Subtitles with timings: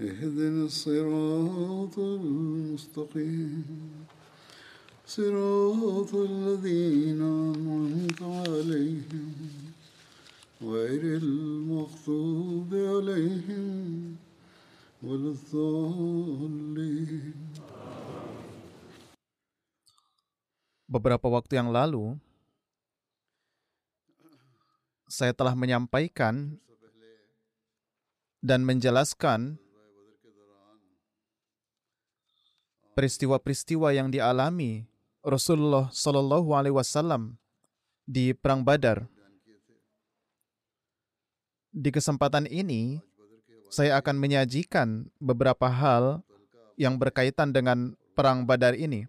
[0.00, 3.64] اهدنا الصراط المستقيم
[5.06, 9.32] صراط الذين أنعمت عليهم
[10.62, 14.16] غير المغضوب عليهم
[15.02, 17.34] ولا الضالين
[20.86, 22.14] Beberapa waktu yang lalu,
[25.10, 26.62] saya telah menyampaikan
[28.38, 29.58] dan menjelaskan
[32.91, 34.85] peristiwa-peristiwa yang dialami
[35.21, 37.37] Rasulullah Shallallahu Alaihi Wasallam
[38.03, 39.07] di Perang Badar.
[41.71, 42.99] Di kesempatan ini,
[43.71, 46.19] saya akan menyajikan beberapa hal
[46.75, 49.07] yang berkaitan dengan Perang Badar ini.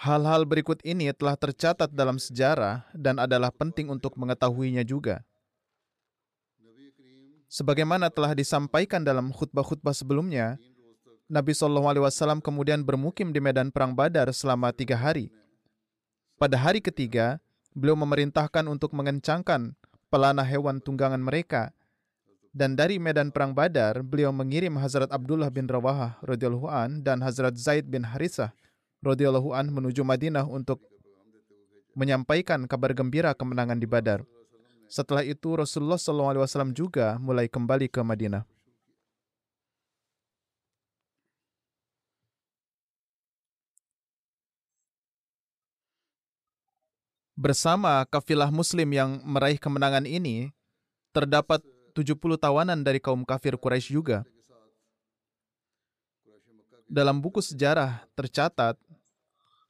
[0.00, 5.20] Hal-hal berikut ini telah tercatat dalam sejarah dan adalah penting untuk mengetahuinya juga.
[7.50, 10.54] Sebagaimana telah disampaikan dalam khutbah-khutbah sebelumnya,
[11.26, 15.34] Nabi Shallallahu Alaihi Wasallam kemudian bermukim di medan perang Badar selama tiga hari.
[16.38, 17.42] Pada hari ketiga,
[17.74, 19.74] beliau memerintahkan untuk mengencangkan
[20.14, 21.74] pelana hewan tunggangan mereka.
[22.54, 27.58] Dan dari medan perang Badar, beliau mengirim Hazrat Abdullah bin Rawahah radhiyallahu an dan Hazrat
[27.58, 28.54] Zaid bin Harithah
[29.02, 30.78] radhiyallahu an menuju Madinah untuk
[31.98, 34.22] menyampaikan kabar gembira kemenangan di Badar.
[34.90, 38.42] Setelah itu Rasulullah SAW juga mulai kembali ke Madinah.
[47.38, 50.50] Bersama kafilah muslim yang meraih kemenangan ini,
[51.14, 51.62] terdapat
[51.94, 54.26] 70 tawanan dari kaum kafir Quraisy juga.
[56.90, 58.74] Dalam buku sejarah tercatat,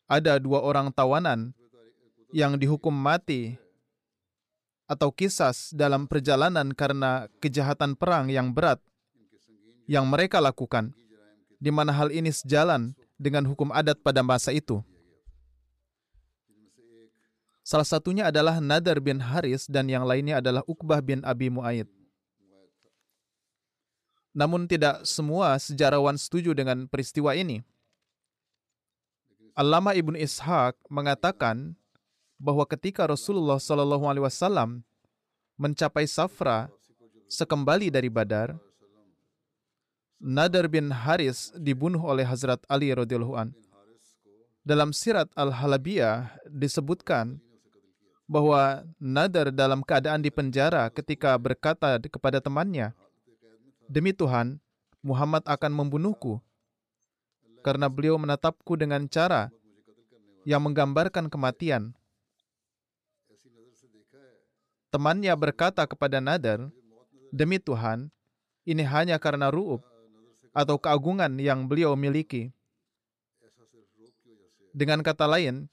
[0.08, 1.52] ada dua orang tawanan
[2.32, 3.60] yang dihukum mati
[4.90, 8.82] atau kisas dalam perjalanan karena kejahatan perang yang berat
[9.86, 10.90] yang mereka lakukan,
[11.62, 14.82] di mana hal ini sejalan dengan hukum adat pada masa itu.
[17.62, 21.86] Salah satunya adalah Nadar bin Haris dan yang lainnya adalah Uqbah bin Abi Mu'ayyid.
[24.34, 27.62] Namun tidak semua sejarawan setuju dengan peristiwa ini.
[29.54, 31.74] Allama Ibnu Ishaq mengatakan
[32.40, 34.80] bahwa ketika Rasulullah Shallallahu Alaihi Wasallam
[35.60, 36.72] mencapai Safra
[37.28, 38.56] sekembali dari Badar,
[40.16, 43.52] Nadar bin Haris dibunuh oleh Hazrat Ali radhiyallahu an.
[44.64, 47.40] Dalam Sirat Al-Halabiyah disebutkan
[48.24, 52.96] bahwa Nadar dalam keadaan di penjara ketika berkata kepada temannya,
[53.90, 54.62] Demi Tuhan,
[55.02, 56.38] Muhammad akan membunuhku
[57.66, 59.52] karena beliau menatapku dengan cara
[60.48, 61.92] yang menggambarkan kematian.
[64.90, 66.66] Temannya berkata kepada Nadar,
[67.30, 68.10] Demi Tuhan,
[68.66, 69.86] ini hanya karena ru'ub
[70.50, 72.50] atau keagungan yang beliau miliki.
[74.74, 75.70] Dengan kata lain,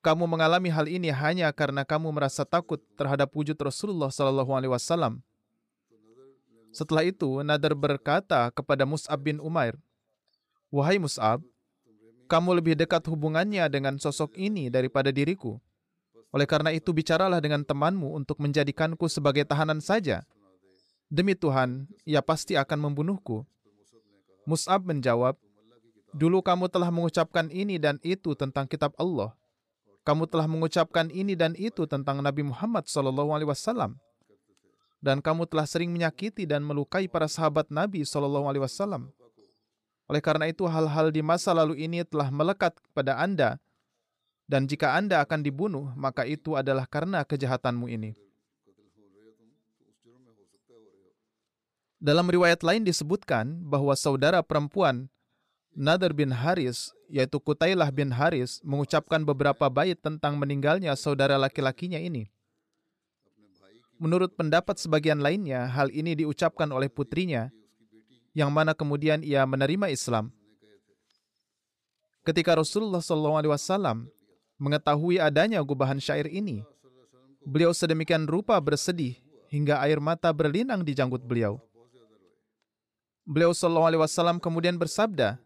[0.00, 5.20] kamu mengalami hal ini hanya karena kamu merasa takut terhadap wujud Rasulullah Sallallahu Alaihi Wasallam.
[6.72, 9.76] Setelah itu, Nadar berkata kepada Mus'ab bin Umair,
[10.72, 11.40] Wahai Mus'ab,
[12.28, 15.60] kamu lebih dekat hubungannya dengan sosok ini daripada diriku.
[16.36, 20.28] Oleh karena itu, bicaralah dengan temanmu untuk menjadikanku sebagai tahanan saja.
[21.08, 23.48] Demi Tuhan, ia pasti akan membunuhku.
[24.44, 25.40] Mus'ab menjawab,
[26.16, 29.36] Dulu kamu telah mengucapkan ini dan itu tentang kitab Allah
[30.06, 33.98] kamu telah mengucapkan ini dan itu tentang Nabi Muhammad SAW.
[35.02, 39.10] Dan kamu telah sering menyakiti dan melukai para sahabat Nabi SAW.
[40.06, 43.58] Oleh karena itu, hal-hal di masa lalu ini telah melekat pada Anda
[44.46, 48.14] Dan jika Anda akan dibunuh, maka itu adalah karena kejahatanmu ini.
[51.98, 55.10] Dalam riwayat lain disebutkan bahwa saudara perempuan
[55.74, 62.30] Nadar bin Haris, yaitu Kutailah bin Haris, mengucapkan beberapa bait tentang meninggalnya saudara laki-lakinya ini.
[63.98, 67.50] Menurut pendapat sebagian lainnya, hal ini diucapkan oleh putrinya,
[68.36, 70.30] yang mana kemudian ia menerima Islam.
[72.24, 74.08] Ketika Rasulullah SAW
[74.56, 76.64] mengetahui adanya gubahan syair ini,
[77.44, 79.16] beliau sedemikian rupa bersedih
[79.52, 81.60] hingga air mata berlinang di janggut beliau.
[83.26, 85.38] Beliau SAW kemudian bersabda,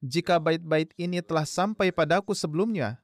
[0.00, 3.00] jika bait-bait ini telah sampai padaku sebelumnya,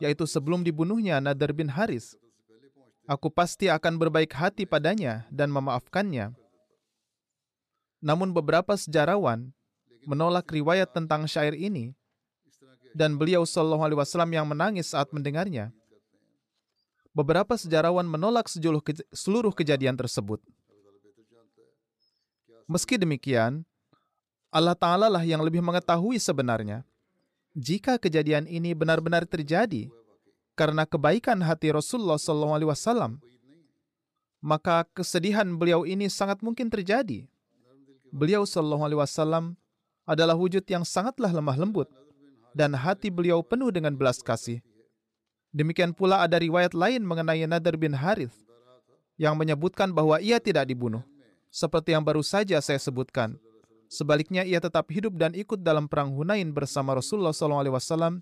[0.00, 2.16] yaitu sebelum dibunuhnya Nadar bin Haris,
[3.04, 6.32] aku pasti akan berbaik hati padanya dan memaafkannya.
[8.04, 9.48] Namun beberapa sejarawan
[10.04, 11.96] menolak riwayat tentang syair ini
[12.94, 15.74] dan beliau Shallallahu Alaihi Wasallam yang menangis saat mendengarnya.
[17.14, 18.50] Beberapa sejarawan menolak
[19.14, 20.42] seluruh kejadian tersebut.
[22.70, 23.62] Meski demikian,
[24.50, 26.82] Allah Ta'ala lah yang lebih mengetahui sebenarnya.
[27.54, 29.86] Jika kejadian ini benar-benar terjadi
[30.58, 33.18] karena kebaikan hati Rasulullah SAW,
[34.42, 37.30] maka kesedihan beliau ini sangat mungkin terjadi
[38.14, 39.58] beliau Wasallam
[40.06, 41.90] adalah wujud yang sangatlah lemah lembut
[42.54, 44.62] dan hati beliau penuh dengan belas kasih.
[45.50, 48.34] Demikian pula ada riwayat lain mengenai Nadar bin Harith
[49.18, 51.02] yang menyebutkan bahwa ia tidak dibunuh,
[51.50, 53.38] seperti yang baru saja saya sebutkan.
[53.86, 58.18] Sebaliknya ia tetap hidup dan ikut dalam perang Hunain bersama Rasulullah SAW,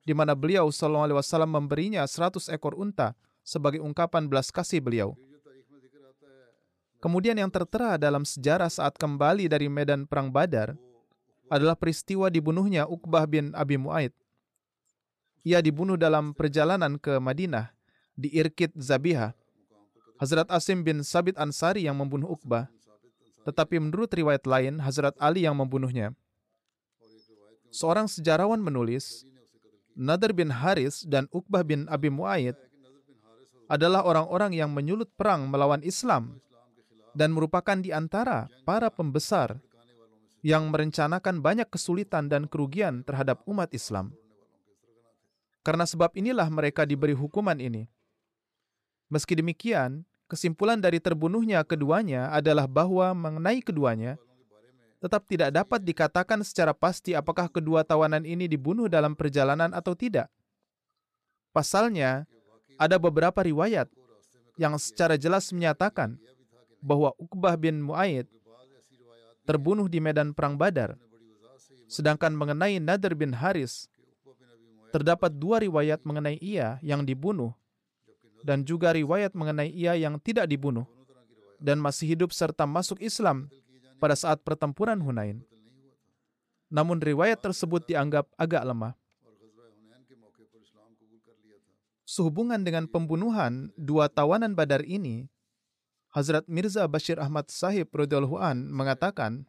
[0.00, 3.12] di mana beliau SAW memberinya 100 ekor unta
[3.44, 5.12] sebagai ungkapan belas kasih beliau.
[7.00, 10.76] Kemudian yang tertera dalam sejarah saat kembali dari medan perang Badar
[11.50, 14.14] adalah peristiwa dibunuhnya Uqbah bin Abi Mu'aid.
[15.42, 17.74] Ia dibunuh dalam perjalanan ke Madinah
[18.14, 19.34] di Irkit Zabiha.
[20.22, 22.70] Hazrat Asim bin Sabit Ansari yang membunuh Uqbah.
[23.42, 26.12] Tetapi menurut riwayat lain, Hazrat Ali yang membunuhnya.
[27.72, 29.24] Seorang sejarawan menulis,
[29.96, 32.54] Nadar bin Haris dan Uqbah bin Abi Mu'aid
[33.70, 36.42] adalah orang-orang yang menyulut perang melawan Islam
[37.14, 39.58] dan merupakan di antara para pembesar
[40.40, 44.16] yang merencanakan banyak kesulitan dan kerugian terhadap umat Islam.
[45.60, 47.84] Karena sebab inilah mereka diberi hukuman ini.
[49.12, 54.16] Meski demikian, kesimpulan dari terbunuhnya keduanya adalah bahwa mengenai keduanya,
[55.00, 60.28] tetap tidak dapat dikatakan secara pasti apakah kedua tawanan ini dibunuh dalam perjalanan atau tidak.
[61.52, 62.24] Pasalnya,
[62.80, 63.90] ada beberapa riwayat
[64.56, 66.16] yang secara jelas menyatakan
[66.80, 68.24] bahwa Uqbah bin Mu'aid
[69.50, 70.94] terbunuh di medan perang Badar.
[71.90, 73.90] Sedangkan mengenai Nadir bin Haris,
[74.94, 77.50] terdapat dua riwayat mengenai ia yang dibunuh
[78.46, 80.86] dan juga riwayat mengenai ia yang tidak dibunuh
[81.58, 83.50] dan masih hidup serta masuk Islam
[83.98, 85.42] pada saat pertempuran Hunain.
[86.70, 88.94] Namun riwayat tersebut dianggap agak lemah.
[92.06, 95.26] Sehubungan dengan pembunuhan dua tawanan Badar ini,
[96.10, 99.46] Hazrat Mirza Bashir Ahmad Sahib radhiyallahu an mengatakan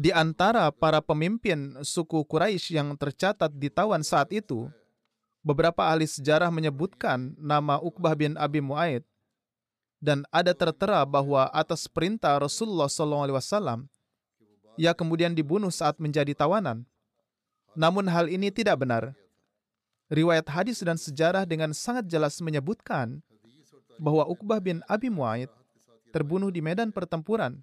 [0.00, 4.72] Di antara para pemimpin suku Quraisy yang tercatat ditawan saat itu,
[5.44, 9.04] beberapa ahli sejarah menyebutkan nama Uqbah bin Abi Muaid
[10.00, 13.84] dan ada tertera bahwa atas perintah Rasulullah SAW,
[14.80, 16.88] ia kemudian dibunuh saat menjadi tawanan.
[17.76, 19.12] Namun hal ini tidak benar
[20.10, 23.22] riwayat hadis dan sejarah dengan sangat jelas menyebutkan
[23.96, 25.48] bahwa Uqbah bin Abi Muaid
[26.10, 27.62] terbunuh di medan pertempuran.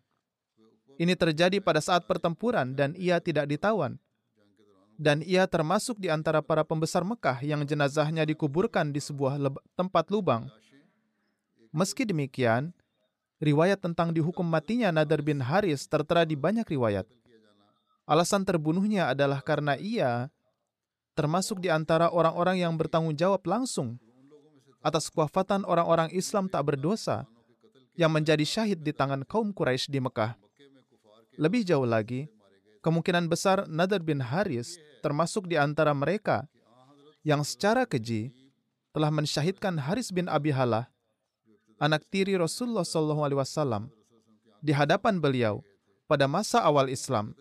[0.98, 4.00] Ini terjadi pada saat pertempuran dan ia tidak ditawan.
[4.98, 9.38] Dan ia termasuk di antara para pembesar Mekah yang jenazahnya dikuburkan di sebuah
[9.78, 10.50] tempat lubang.
[11.70, 12.74] Meski demikian,
[13.38, 17.06] riwayat tentang dihukum matinya Nadar bin Haris tertera di banyak riwayat.
[18.10, 20.34] Alasan terbunuhnya adalah karena ia
[21.18, 23.98] termasuk di antara orang-orang yang bertanggung jawab langsung
[24.86, 27.26] atas kewafatan orang-orang Islam tak berdosa
[27.98, 30.38] yang menjadi syahid di tangan kaum Quraisy di Mekah.
[31.42, 32.30] Lebih jauh lagi,
[32.86, 36.46] kemungkinan besar Nadar bin Haris termasuk di antara mereka
[37.26, 38.30] yang secara keji
[38.94, 40.86] telah mensyahidkan Haris bin Abi Halah,
[41.82, 43.90] anak tiri Rasulullah SAW,
[44.62, 45.66] di hadapan beliau
[46.06, 47.34] pada masa awal Islam.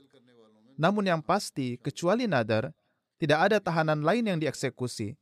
[0.77, 2.73] Namun yang pasti, kecuali Nadar,
[3.17, 5.17] tidak ada tahanan lain yang dieksekusi,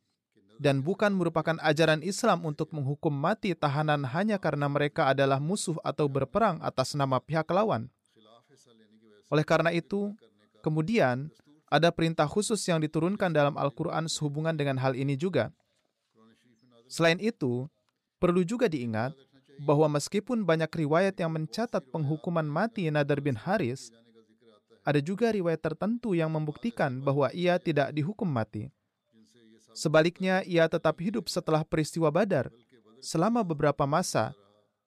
[0.58, 6.06] dan bukan merupakan ajaran Islam untuk menghukum mati tahanan hanya karena mereka adalah musuh atau
[6.06, 7.90] berperang atas nama pihak lawan.
[9.30, 10.14] Oleh karena itu,
[10.62, 11.30] kemudian
[11.66, 15.50] ada perintah khusus yang diturunkan dalam Al-Quran sehubungan dengan hal ini juga.
[16.86, 17.66] Selain itu,
[18.22, 19.10] perlu juga diingat
[19.58, 23.90] bahwa meskipun banyak riwayat yang mencatat penghukuman mati Nadar bin Haris,
[24.84, 28.68] ada juga riwayat tertentu yang membuktikan bahwa ia tidak dihukum mati.
[29.74, 32.52] Sebaliknya, ia tetap hidup setelah peristiwa Badar
[33.02, 34.36] selama beberapa masa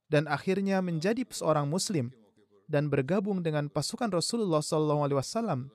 [0.08, 2.14] dan akhirnya menjadi seorang Muslim
[2.70, 5.68] dan bergabung dengan pasukan Rasulullah SAW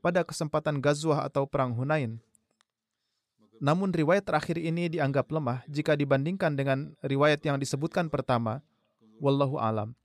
[0.00, 2.22] pada kesempatan Ghazwah atau Perang Hunain.
[3.56, 8.60] Namun riwayat terakhir ini dianggap lemah jika dibandingkan dengan riwayat yang disebutkan pertama.
[9.16, 9.96] Wallahu alam.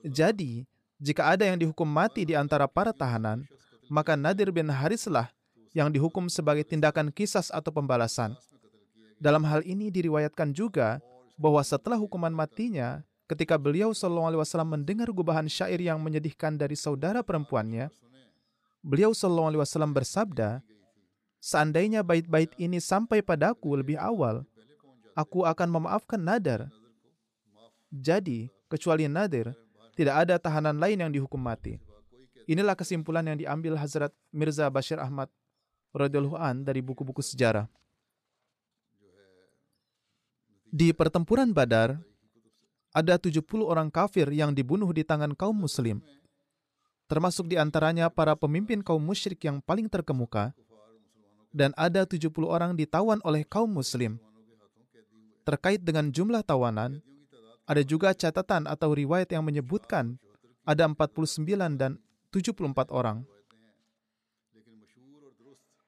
[0.00, 0.64] Jadi,
[1.02, 3.42] jika ada yang dihukum mati di antara para tahanan,
[3.90, 5.34] maka Nadir bin Harislah
[5.74, 8.38] yang dihukum sebagai tindakan kisas atau pembalasan.
[9.18, 11.02] Dalam hal ini diriwayatkan juga
[11.34, 17.90] bahwa setelah hukuman matinya, ketika beliau Wasallam mendengar gubahan syair yang menyedihkan dari saudara perempuannya,
[18.78, 20.62] beliau Wasallam bersabda,
[21.42, 24.46] Seandainya bait-bait ini sampai padaku lebih awal,
[25.18, 26.70] aku akan memaafkan Nadar.
[27.90, 29.50] Jadi, kecuali Nadir,
[29.92, 31.76] tidak ada tahanan lain yang dihukum mati.
[32.48, 35.30] Inilah kesimpulan yang diambil Hazrat Mirza Bashir Ahmad
[35.94, 37.68] radhiyallahu an dari buku-buku sejarah.
[40.72, 42.00] Di pertempuran Badar,
[42.96, 46.00] ada 70 orang kafir yang dibunuh di tangan kaum muslim.
[47.12, 50.56] Termasuk di antaranya para pemimpin kaum musyrik yang paling terkemuka,
[51.52, 54.16] dan ada 70 orang ditawan oleh kaum muslim.
[55.44, 57.04] Terkait dengan jumlah tawanan,
[57.72, 60.20] ada juga catatan atau riwayat yang menyebutkan
[60.68, 61.48] ada 49
[61.80, 61.96] dan
[62.28, 63.24] 74 orang.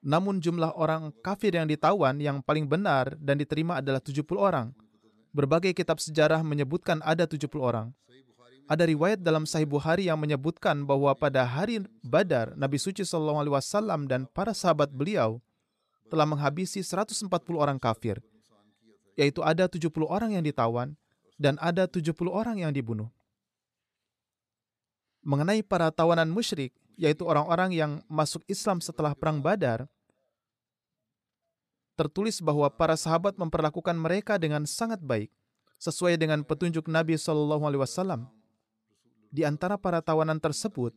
[0.00, 4.72] Namun jumlah orang kafir yang ditawan yang paling benar dan diterima adalah 70 orang.
[5.36, 7.92] Berbagai kitab sejarah menyebutkan ada 70 orang.
[8.64, 14.24] Ada riwayat dalam Sahih Bukhari yang menyebutkan bahwa pada hari Badar, Nabi suci SAW dan
[14.32, 15.36] para sahabat beliau
[16.08, 17.28] telah menghabisi 140
[17.60, 18.24] orang kafir,
[19.20, 20.96] yaitu ada 70 orang yang ditawan
[21.40, 23.10] dan ada 70 orang yang dibunuh.
[25.24, 29.88] Mengenai para tawanan musyrik, yaitu orang-orang yang masuk Islam setelah perang Badar,
[31.94, 35.30] tertulis bahwa para sahabat memperlakukan mereka dengan sangat baik,
[35.78, 38.28] sesuai dengan petunjuk Nabi Wasallam.
[39.34, 40.94] Di antara para tawanan tersebut,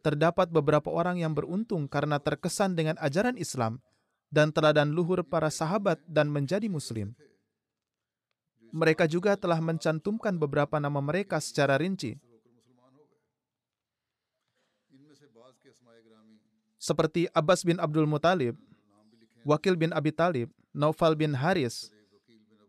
[0.00, 3.82] terdapat beberapa orang yang beruntung karena terkesan dengan ajaran Islam
[4.30, 7.12] dan teladan luhur para sahabat dan menjadi muslim.
[8.74, 12.18] Mereka juga telah mencantumkan beberapa nama mereka secara rinci.
[16.76, 18.54] Seperti Abbas bin Abdul Muthalib,
[19.42, 21.90] Wakil bin Abi Talib, Naufal bin Haris,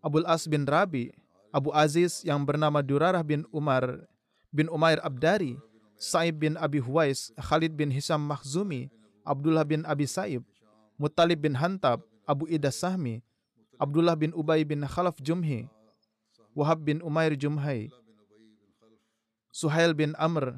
[0.02, 1.14] Abul As bin Rabi,
[1.54, 4.10] Abu Aziz yang bernama Durarah bin Umar
[4.50, 5.58] bin Umair Abdari,
[5.98, 8.90] Sa'ib bin Abi Huwais, Khalid bin Hisam Makhzumi,
[9.26, 10.46] Abdullah bin Abi Sa'ib,
[10.98, 13.22] Muttalib bin Hantab, Abu Ida Sahmi,
[13.78, 15.70] Abdullah bin Ubay bin Khalaf Jumhi,
[16.58, 17.94] Wahab bin Umair Jumhai,
[19.54, 20.58] Suhail bin Amr,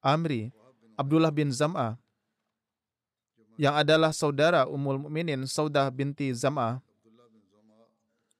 [0.00, 0.48] Amri,
[0.96, 2.00] Abdullah bin Zam'ah,
[3.60, 6.80] yang adalah saudara Ummul Mukminin Saudah binti Zam'ah,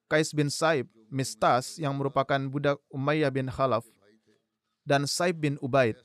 [0.09, 3.85] Kais bin Saib, Mistas yang merupakan budak Umayyah bin Khalaf,
[4.89, 6.01] dan Saib bin Ubaid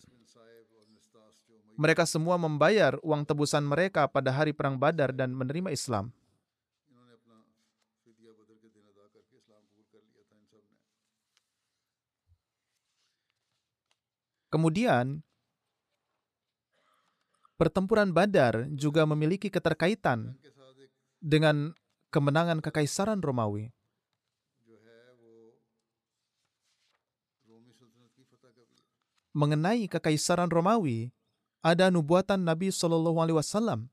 [1.79, 6.11] mereka semua membayar uang tebusan mereka pada hari Perang Badar dan menerima Islam.
[14.49, 15.21] Kemudian,
[17.55, 20.33] pertempuran Badar juga memiliki keterkaitan
[21.21, 21.77] dengan
[22.09, 23.69] kemenangan Kekaisaran Romawi.
[29.29, 31.13] Mengenai Kekaisaran Romawi,
[31.61, 33.85] ada nubuatan Nabi Shallallahu Alaihi Wasallam.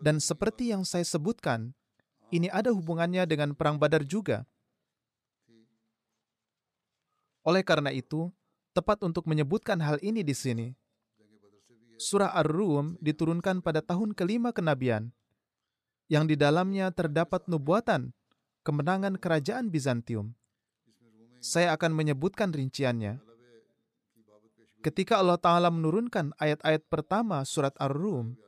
[0.00, 1.76] Dan seperti yang saya sebutkan,
[2.32, 4.48] ini ada hubungannya dengan perang Badar juga.
[7.44, 8.32] Oleh karena itu,
[8.78, 10.70] tepat untuk menyebutkan hal ini di sini.
[11.98, 15.10] Surah Ar-Rum diturunkan pada tahun kelima kenabian,
[16.06, 18.14] yang di dalamnya terdapat nubuatan
[18.62, 20.38] kemenangan kerajaan Bizantium.
[21.42, 23.18] Saya akan menyebutkan rinciannya
[24.78, 28.38] ketika Allah Ta'ala menurunkan ayat-ayat pertama surat Ar-Rum,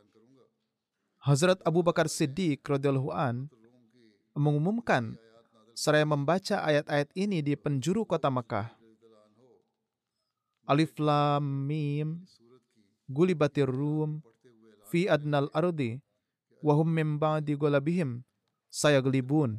[1.21, 3.51] Hazrat Abu Bakar Siddiq radhiyallahu an
[4.39, 5.19] mengumumkan
[5.75, 8.80] seraya membaca ayat-ayat ini di penjuru kota Mekah.
[10.71, 12.23] Alif Lam Mim.
[13.11, 14.23] Gulibatir Rum.
[14.87, 15.99] Fi adnal ardi
[16.63, 18.23] wahum min ba'di gulabihim
[18.71, 19.59] sayaglibun.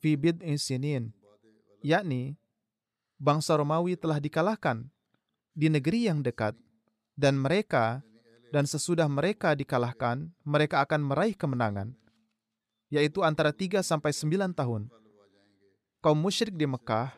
[0.00, 1.12] Fi bid'in sinin.
[1.84, 2.40] Yakni
[3.20, 4.88] bangsa Romawi telah dikalahkan
[5.52, 6.56] di negeri yang dekat,
[7.14, 8.00] dan mereka
[8.52, 11.92] dan sesudah mereka dikalahkan, mereka akan meraih kemenangan,
[12.88, 14.88] yaitu antara 3 sampai 9 tahun.
[16.02, 17.14] Kaum musyrik di Mekah,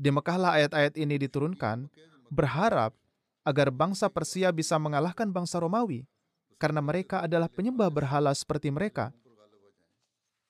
[0.00, 1.84] di Mekahlah ayat-ayat ini diturunkan,
[2.32, 2.96] berharap
[3.44, 6.08] agar bangsa Persia bisa mengalahkan bangsa Romawi,
[6.56, 9.12] karena mereka adalah penyembah berhala seperti mereka.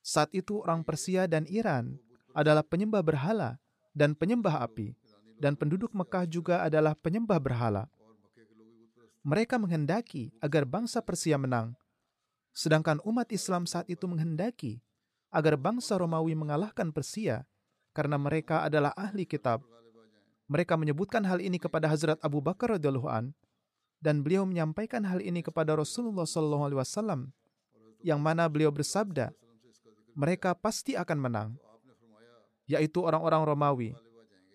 [0.07, 1.99] Saat itu orang Persia dan Iran
[2.31, 3.59] adalah penyembah berhala
[3.91, 4.95] dan penyembah api,
[5.43, 7.91] dan penduduk Mekah juga adalah penyembah berhala.
[9.27, 11.75] Mereka menghendaki agar bangsa Persia menang,
[12.55, 14.79] sedangkan umat Islam saat itu menghendaki
[15.35, 17.50] agar bangsa Romawi mengalahkan Persia
[17.91, 19.63] karena mereka adalah ahli kitab.
[20.51, 23.31] Mereka menyebutkan hal ini kepada Hazrat Abu Bakar radhiyallahu an
[24.03, 27.21] dan beliau menyampaikan hal ini kepada Rasulullah sallallahu alaihi wasallam
[28.03, 29.31] yang mana beliau bersabda,
[30.17, 31.51] mereka pasti akan menang,
[32.67, 33.91] yaitu orang-orang Romawi.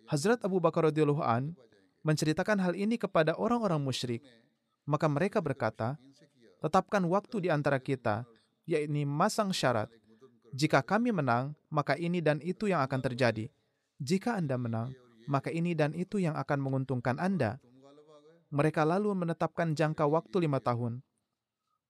[0.09, 1.55] Hazrat Abu Bakar radhiyallahu an
[2.03, 4.21] menceritakan hal ini kepada orang-orang musyrik
[4.85, 5.97] maka mereka berkata,
[6.61, 8.23] tetapkan waktu di antara kita,
[8.69, 9.89] yakni masang syarat.
[10.55, 13.51] Jika kami menang, maka ini dan itu yang akan terjadi.
[13.99, 14.95] Jika Anda menang,
[15.27, 17.59] maka ini dan itu yang akan menguntungkan Anda.
[18.55, 21.03] Mereka lalu menetapkan jangka waktu lima tahun.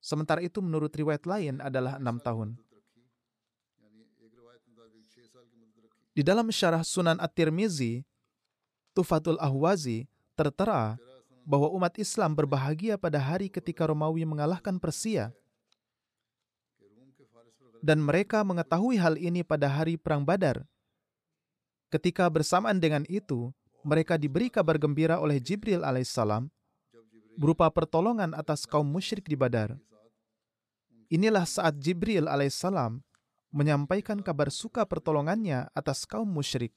[0.02, 2.58] Sementara itu menurut riwayat lain adalah enam tahun.
[6.16, 8.02] Di dalam syarah Sunan At-Tirmizi,
[8.98, 10.98] Tufatul Ahwazi tertera
[11.46, 15.36] bahwa umat Islam berbahagia pada hari ketika Romawi mengalahkan Persia.
[17.86, 20.66] Dan mereka mengetahui hal ini pada hari Perang Badar.
[21.94, 23.54] Ketika bersamaan dengan itu,
[23.86, 26.50] mereka diberi kabar gembira oleh Jibril alaihissalam
[27.38, 29.78] berupa pertolongan atas kaum musyrik di Badar.
[31.14, 33.06] Inilah saat Jibril alaihissalam
[33.54, 36.74] menyampaikan kabar suka pertolongannya atas kaum musyrik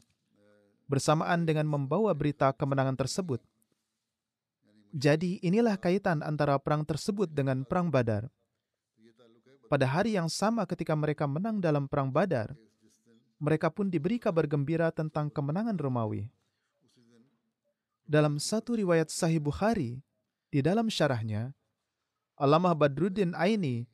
[0.92, 3.40] bersamaan dengan membawa berita kemenangan tersebut.
[4.92, 8.28] Jadi inilah kaitan antara perang tersebut dengan perang Badar.
[9.68, 12.56] Pada hari yang sama ketika mereka menang dalam perang Badar,
[13.36, 16.32] mereka pun diberi kabar gembira tentang kemenangan Romawi.
[18.08, 20.00] Dalam satu riwayat Sahih Bukhari,
[20.48, 21.52] di dalam syarahnya,
[22.40, 23.84] Alamah Badruddin Aini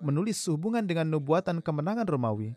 [0.00, 2.56] menulis sehubungan dengan nubuatan kemenangan Romawi.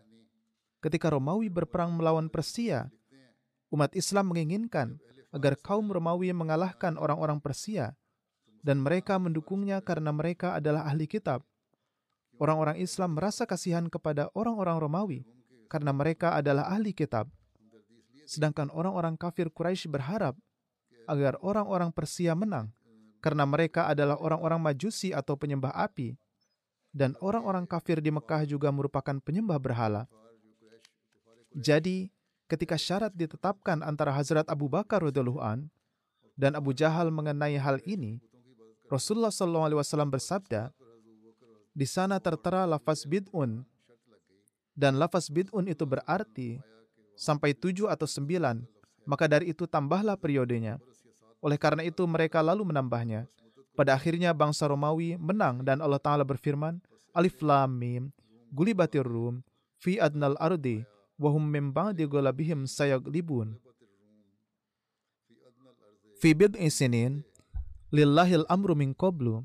[0.80, 2.88] Ketika Romawi berperang melawan Persia,
[3.68, 4.96] umat Islam menginginkan
[5.28, 7.92] agar kaum Romawi mengalahkan orang-orang Persia,
[8.64, 11.44] dan mereka mendukungnya karena mereka adalah ahli kitab.
[12.42, 15.20] Orang-orang Islam merasa kasihan kepada orang-orang Romawi
[15.70, 17.30] karena mereka adalah ahli kitab.
[18.26, 20.34] Sedangkan orang-orang kafir Quraisy berharap
[21.06, 22.74] agar orang-orang Persia menang
[23.22, 26.18] karena mereka adalah orang-orang Majusi atau penyembah api.
[26.90, 30.04] Dan orang-orang kafir di Mekah juga merupakan penyembah berhala.
[31.56, 32.12] Jadi,
[32.50, 35.72] ketika syarat ditetapkan antara Hazrat Abu Bakar radhiyallahu an
[36.36, 38.20] dan Abu Jahal mengenai hal ini,
[38.92, 39.80] Rasulullah SAW
[40.12, 40.68] bersabda,
[41.72, 43.64] di sana tertera lafaz bid'un,
[44.72, 46.60] dan lafaz bid'un itu berarti
[47.16, 48.64] sampai tujuh atau sembilan,
[49.08, 50.80] maka dari itu tambahlah periodenya.
[51.42, 53.26] Oleh karena itu mereka lalu menambahnya.
[53.72, 56.76] Pada akhirnya bangsa Romawi menang dan Allah Ta'ala berfirman,
[57.16, 58.12] Alif Lam Mim,
[58.52, 59.40] Gulibatir Rum,
[59.80, 60.84] Fi Adnal Ardi,
[61.16, 63.56] wahum min ba'di ghalabihim sayaglibun.
[66.20, 67.24] Fi bid'i sinin
[67.90, 69.42] lillahil amru min qablu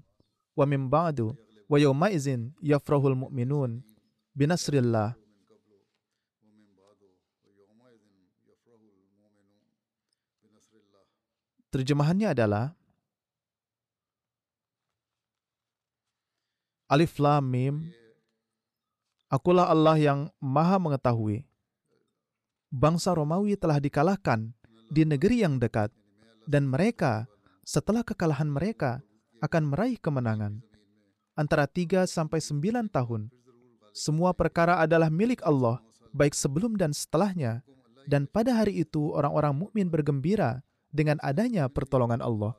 [0.53, 1.33] wa min ba'du
[1.67, 3.83] wa yawma izin yafrahul mu'minun
[4.35, 5.15] binasrillah.
[11.67, 12.71] Terjemahannya adalah
[16.87, 17.75] Alif Lam Mim
[19.27, 21.43] Akulah Allah yang Maha mengetahui
[22.71, 24.55] bangsa Romawi telah dikalahkan
[24.87, 25.91] di negeri yang dekat,
[26.47, 27.27] dan mereka,
[27.67, 29.03] setelah kekalahan mereka,
[29.43, 30.63] akan meraih kemenangan.
[31.37, 33.29] Antara tiga sampai sembilan tahun,
[33.93, 35.77] semua perkara adalah milik Allah,
[36.09, 37.61] baik sebelum dan setelahnya,
[38.09, 42.57] dan pada hari itu orang-orang mukmin bergembira dengan adanya pertolongan Allah.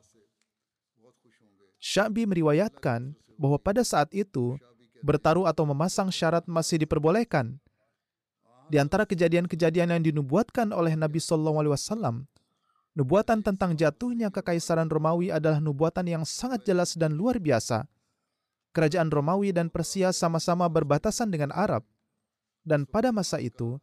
[1.75, 4.55] Syabi meriwayatkan bahwa pada saat itu,
[5.03, 7.59] bertaruh atau memasang syarat masih diperbolehkan,
[8.71, 12.15] di antara kejadian-kejadian yang dinubuatkan oleh Nabi Shallallahu Alaihi Wasallam,
[12.95, 17.83] nubuatan tentang jatuhnya kekaisaran Romawi adalah nubuatan yang sangat jelas dan luar biasa.
[18.69, 21.81] Kerajaan Romawi dan Persia sama-sama berbatasan dengan Arab,
[22.61, 23.81] dan pada masa itu,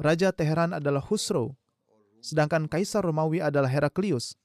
[0.00, 1.52] Raja Teheran adalah Husro,
[2.24, 4.40] sedangkan Kaisar Romawi adalah Heraklius.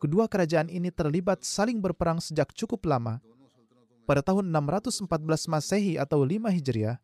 [0.00, 3.20] Kedua kerajaan ini terlibat saling berperang sejak cukup lama.
[4.04, 5.04] Pada tahun 614
[5.48, 6.96] Masehi atau 5 Hijriah,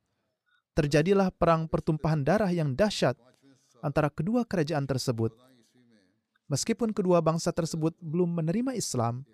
[0.77, 3.17] terjadilah perang pertumpahan darah yang dahsyat
[3.81, 5.33] antara kedua kerajaan tersebut.
[6.49, 9.25] Meskipun kedua bangsa tersebut belum menerima Islam,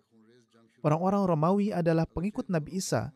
[0.82, 3.14] orang-orang Romawi adalah pengikut Nabi Isa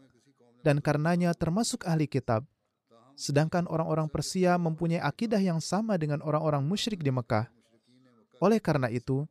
[0.63, 2.47] dan karenanya termasuk ahli kitab.
[3.17, 7.49] Sedangkan orang-orang Persia mempunyai akidah yang sama dengan orang-orang musyrik di Mekah.
[8.45, 9.25] Oleh karena itu,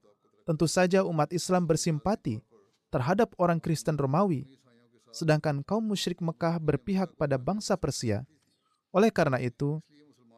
[0.46, 2.42] tentu saja umat Islam bersimpati
[2.90, 4.50] terhadap orang Kristen Romawi,
[5.14, 8.26] sedangkan kaum musyrik Mekah berpihak pada bangsa Persia.
[8.90, 9.78] Oleh karena itu,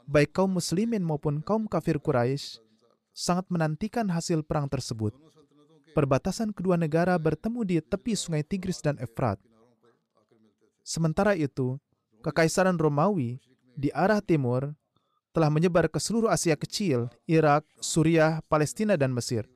[0.10, 2.60] baik kaum muslimin maupun kaum kafir Quraisy
[3.16, 5.16] sangat menantikan hasil perang tersebut.
[5.98, 9.42] Perbatasan kedua negara bertemu di tepi sungai Tigris dan Efrat.
[10.86, 11.82] Sementara itu,
[12.22, 13.42] Kekaisaran Romawi
[13.74, 14.78] di arah timur
[15.34, 19.50] telah menyebar ke seluruh Asia Kecil, Irak, Suriah, Palestina, dan Mesir.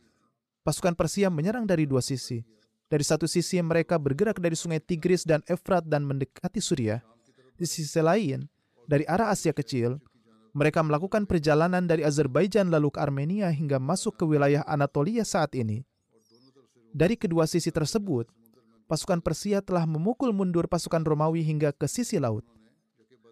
[0.65, 2.41] Pasukan Persia menyerang dari dua sisi.
[2.89, 7.05] Dari satu sisi mereka bergerak dari sungai Tigris dan Efrat dan mendekati Suriah.
[7.53, 8.49] Di sisi lain,
[8.89, 10.01] dari arah Asia Kecil,
[10.57, 15.85] mereka melakukan perjalanan dari Azerbaijan lalu ke Armenia hingga masuk ke wilayah Anatolia saat ini.
[16.91, 18.27] Dari kedua sisi tersebut,
[18.91, 22.43] pasukan Persia telah memukul mundur pasukan Romawi hingga ke sisi laut.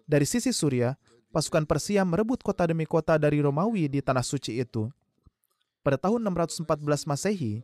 [0.08, 0.96] Dari sisi Suriah,
[1.28, 4.88] pasukan Persia merebut kota demi kota dari Romawi di tanah suci itu.
[5.84, 7.60] Pada tahun 614 Masehi,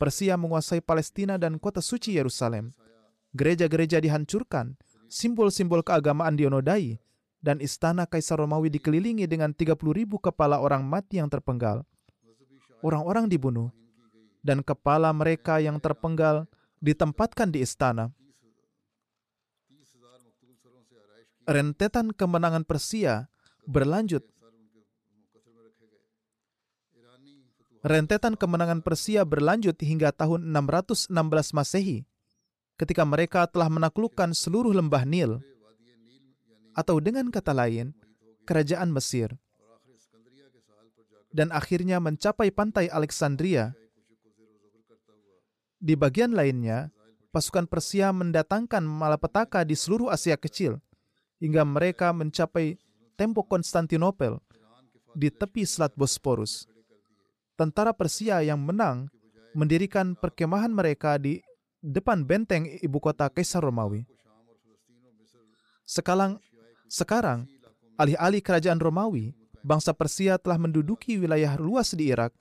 [0.00, 2.72] Persia menguasai Palestina dan kota suci Yerusalem.
[3.36, 6.96] Gereja-gereja dihancurkan, simbol-simbol keagamaan dinodai,
[7.40, 11.84] dan istana Kaisar Romawi dikelilingi dengan 30 ribu kepala orang mati yang terpenggal.
[12.80, 13.72] Orang-orang dibunuh,
[14.40, 16.48] dan kepala mereka yang terpenggal
[16.80, 18.12] ditempatkan di istana.
[21.44, 23.26] Rentetan kemenangan Persia
[23.66, 24.22] berlanjut.
[27.80, 31.08] Rentetan kemenangan Persia berlanjut hingga tahun 616
[31.56, 32.04] Masehi,
[32.76, 35.40] ketika mereka telah menaklukkan seluruh lembah Nil
[36.76, 37.96] atau dengan kata lain,
[38.44, 39.32] kerajaan Mesir,
[41.32, 43.72] dan akhirnya mencapai pantai Alexandria.
[45.80, 46.92] Di bagian lainnya,
[47.32, 50.76] pasukan Persia mendatangkan malapetaka di seluruh Asia Kecil,
[51.40, 52.76] hingga mereka mencapai
[53.16, 54.36] tembok Konstantinopel
[55.16, 56.68] di tepi Selat Bosporus.
[57.56, 59.08] Tentara Persia yang menang
[59.56, 61.40] mendirikan perkemahan mereka di
[61.80, 64.04] depan benteng ibu kota Kaisar Romawi.
[65.88, 66.38] Sekalang
[66.92, 67.48] sekarang,
[67.96, 69.32] alih-alih kerajaan Romawi,
[69.64, 72.36] bangsa Persia telah menduduki wilayah luas di Irak,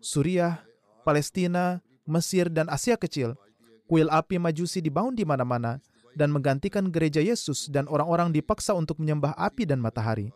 [0.00, 0.64] Suriah,
[1.04, 3.34] Palestina, Mesir, dan Asia Kecil.
[3.86, 5.82] Kuil api majusi dibangun di mana-mana
[6.16, 10.32] dan menggantikan gereja Yesus dan orang-orang dipaksa untuk menyembah api dan matahari.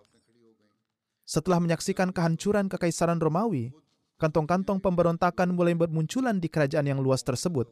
[1.27, 3.75] Setelah menyaksikan kehancuran kekaisaran Romawi,
[4.23, 7.67] kantong-kantong pemberontakan mulai bermunculan di kerajaan yang luas tersebut.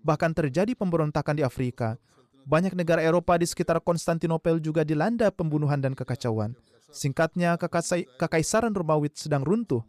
[0.00, 1.98] Bahkan terjadi pemberontakan di Afrika,
[2.46, 6.54] banyak negara Eropa di sekitar Konstantinopel juga dilanda pembunuhan dan kekacauan.
[6.94, 7.58] Singkatnya,
[8.16, 9.82] kekaisaran Romawi sedang runtuh.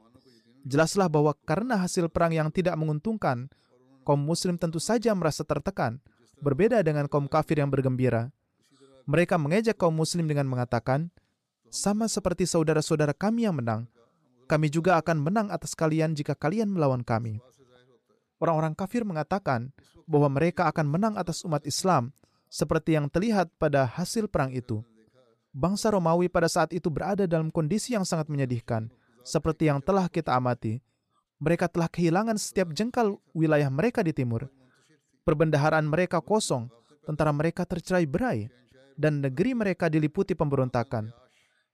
[0.67, 3.47] Jelaslah bahwa karena hasil perang yang tidak menguntungkan,
[4.03, 6.03] kaum muslim tentu saja merasa tertekan,
[6.43, 8.36] berbeda dengan kaum kafir yang bergembira.
[9.08, 11.08] Mereka mengejek kaum muslim dengan mengatakan,
[11.71, 13.88] sama seperti saudara-saudara kami yang menang,
[14.51, 17.39] kami juga akan menang atas kalian jika kalian melawan kami.
[18.43, 19.71] Orang-orang kafir mengatakan
[20.03, 22.12] bahwa mereka akan menang atas umat Islam
[22.51, 24.84] seperti yang terlihat pada hasil perang itu.
[25.56, 28.91] Bangsa Romawi pada saat itu berada dalam kondisi yang sangat menyedihkan,
[29.27, 30.79] seperti yang telah kita amati.
[31.43, 34.47] Mereka telah kehilangan setiap jengkal wilayah mereka di timur.
[35.27, 36.71] Perbendaharaan mereka kosong,
[37.03, 38.47] tentara mereka tercerai berai,
[38.95, 41.11] dan negeri mereka diliputi pemberontakan.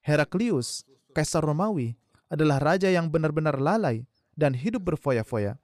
[0.02, 1.94] Heraklius, Kaisar Romawi,
[2.34, 5.62] adalah raja yang benar-benar lalai dan hidup berfoya-foya.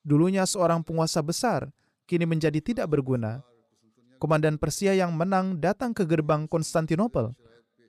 [0.00, 1.68] Dulunya seorang penguasa besar,
[2.08, 3.44] kini menjadi tidak berguna
[4.16, 7.36] komandan Persia yang menang datang ke gerbang Konstantinopel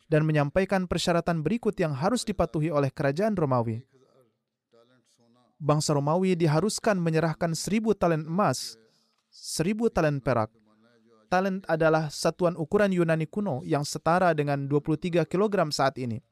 [0.07, 3.83] dan menyampaikan persyaratan berikut yang harus dipatuhi oleh kerajaan Romawi.
[5.57, 8.79] Bangsa Romawi diharuskan menyerahkan seribu talent emas,
[9.31, 10.53] seribu talent perak.
[11.27, 16.23] Talent adalah satuan ukuran Yunani kuno yang setara dengan 23 kg saat ini.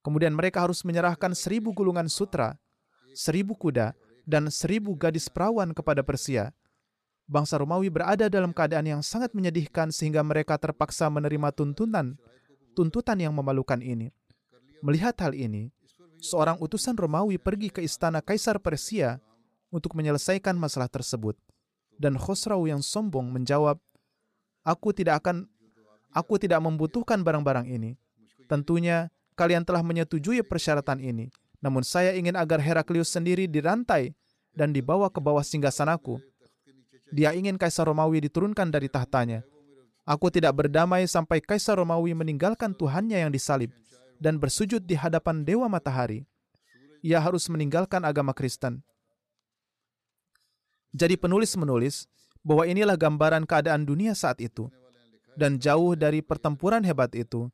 [0.00, 2.56] Kemudian mereka harus menyerahkan seribu gulungan sutra,
[3.12, 3.92] seribu kuda,
[4.24, 6.56] dan seribu gadis perawan kepada Persia
[7.26, 12.14] bangsa Romawi berada dalam keadaan yang sangat menyedihkan sehingga mereka terpaksa menerima tuntutan
[12.76, 14.12] tuntutan yang memalukan ini.
[14.84, 15.72] Melihat hal ini,
[16.20, 19.16] seorang utusan Romawi pergi ke istana Kaisar Persia
[19.72, 21.40] untuk menyelesaikan masalah tersebut.
[21.96, 23.80] Dan Khosrau yang sombong menjawab,
[24.60, 25.48] "Aku tidak akan
[26.12, 27.96] aku tidak membutuhkan barang-barang ini.
[28.44, 31.32] Tentunya kalian telah menyetujui persyaratan ini,
[31.64, 34.12] namun saya ingin agar Heraklius sendiri dirantai
[34.52, 36.20] dan dibawa ke bawah singgasanaku
[37.14, 39.46] dia ingin Kaisar Romawi diturunkan dari tahtanya.
[40.06, 43.74] Aku tidak berdamai sampai Kaisar Romawi meninggalkan Tuhannya yang disalib
[44.22, 46.22] dan bersujud di hadapan Dewa Matahari.
[47.04, 48.82] ia harus meninggalkan agama Kristen.
[50.90, 52.10] Jadi penulis menulis
[52.42, 54.70] bahwa inilah gambaran keadaan dunia saat itu.
[55.36, 57.52] Dan jauh dari pertempuran hebat itu,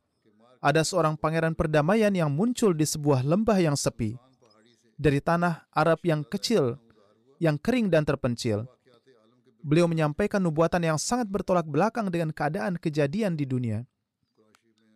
[0.63, 4.15] ada seorang pangeran perdamaian yang muncul di sebuah lembah yang sepi.
[4.95, 6.79] Dari tanah Arab yang kecil,
[7.43, 8.63] yang kering dan terpencil.
[9.63, 13.87] Beliau menyampaikan nubuatan yang sangat bertolak belakang dengan keadaan kejadian di dunia.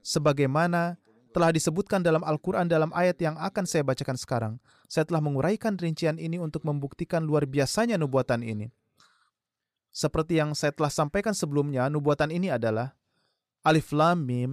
[0.04, 1.00] Sebagaimana
[1.32, 4.54] telah disebutkan dalam Al-Quran dalam ayat yang akan saya bacakan sekarang.
[4.92, 8.68] Saya telah menguraikan rincian ini untuk membuktikan luar biasanya nubuatan ini.
[9.96, 12.94] Seperti yang saya telah sampaikan sebelumnya, nubuatan ini adalah
[13.64, 14.52] Alif Lam Mim,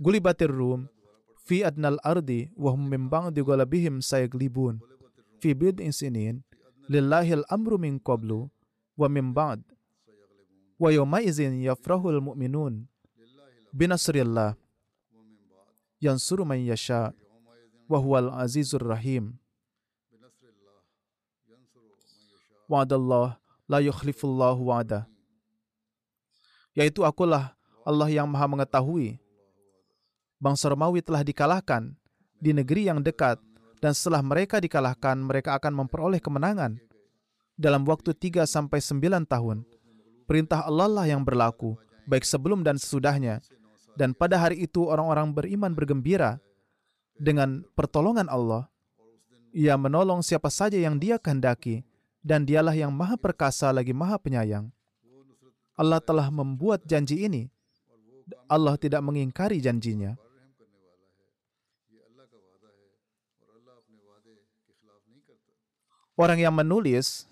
[0.00, 0.88] Gulibatir Rum,
[1.44, 4.78] Fi adnal ardi, wahum membang di galabihim sayaglibun.
[5.42, 6.46] Fi bid'in sinin,
[6.86, 8.46] lillahil amru min qablu,
[9.08, 9.62] ba'd.
[10.80, 12.88] Wa yawma izin yafrahul mu'minun.
[13.72, 14.56] Binasrillah.
[16.00, 17.12] Yansuru man yasha.
[17.88, 19.36] Wa huwal azizur rahim.
[22.70, 23.36] Wa'adallah
[23.68, 25.04] la yukhlifullahu wa'ada.
[26.72, 29.18] Yaitu akulah Allah yang maha mengetahui.
[30.40, 31.92] Bangsa Romawi telah dikalahkan
[32.40, 33.36] di negeri yang dekat
[33.84, 36.80] dan setelah mereka dikalahkan mereka akan memperoleh kemenangan
[37.60, 39.68] dalam waktu 3 sampai 9 tahun.
[40.24, 41.76] Perintah Allah lah yang berlaku
[42.08, 43.44] baik sebelum dan sesudahnya.
[43.94, 46.40] Dan pada hari itu orang-orang beriman bergembira
[47.20, 48.66] dengan pertolongan Allah.
[49.52, 51.84] Ia menolong siapa saja yang dia kehendaki
[52.24, 54.72] dan dialah yang maha perkasa lagi maha penyayang.
[55.74, 57.50] Allah telah membuat janji ini.
[58.46, 60.14] Allah tidak mengingkari janjinya.
[66.14, 67.29] Orang yang menulis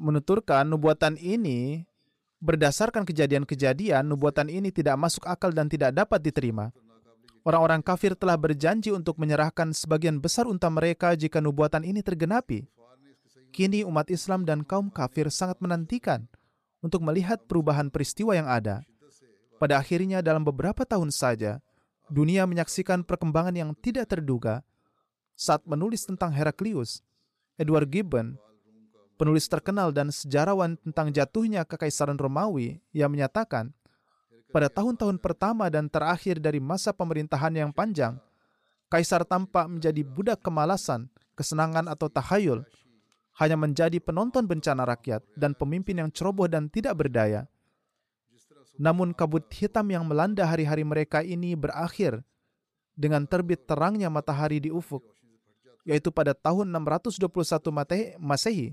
[0.00, 1.84] menuturkan nubuatan ini
[2.40, 6.72] berdasarkan kejadian-kejadian, nubuatan ini tidak masuk akal dan tidak dapat diterima.
[7.44, 12.68] Orang-orang kafir telah berjanji untuk menyerahkan sebagian besar unta mereka jika nubuatan ini tergenapi.
[13.52, 16.28] Kini umat Islam dan kaum kafir sangat menantikan
[16.80, 18.84] untuk melihat perubahan peristiwa yang ada.
[19.60, 21.60] Pada akhirnya dalam beberapa tahun saja,
[22.08, 24.64] dunia menyaksikan perkembangan yang tidak terduga.
[25.36, 27.00] Saat menulis tentang Heraklius,
[27.56, 28.36] Edward Gibbon,
[29.20, 33.76] penulis terkenal dan sejarawan tentang jatuhnya kekaisaran Romawi, yang menyatakan
[34.48, 38.16] pada tahun-tahun pertama dan terakhir dari masa pemerintahan yang panjang,
[38.88, 42.64] kaisar tampak menjadi budak kemalasan, kesenangan atau tahayul,
[43.36, 47.44] hanya menjadi penonton bencana rakyat dan pemimpin yang ceroboh dan tidak berdaya.
[48.80, 52.24] Namun kabut hitam yang melanda hari-hari mereka ini berakhir
[52.96, 55.04] dengan terbit terangnya matahari di ufuk,
[55.84, 58.72] yaitu pada tahun 621 Masehi.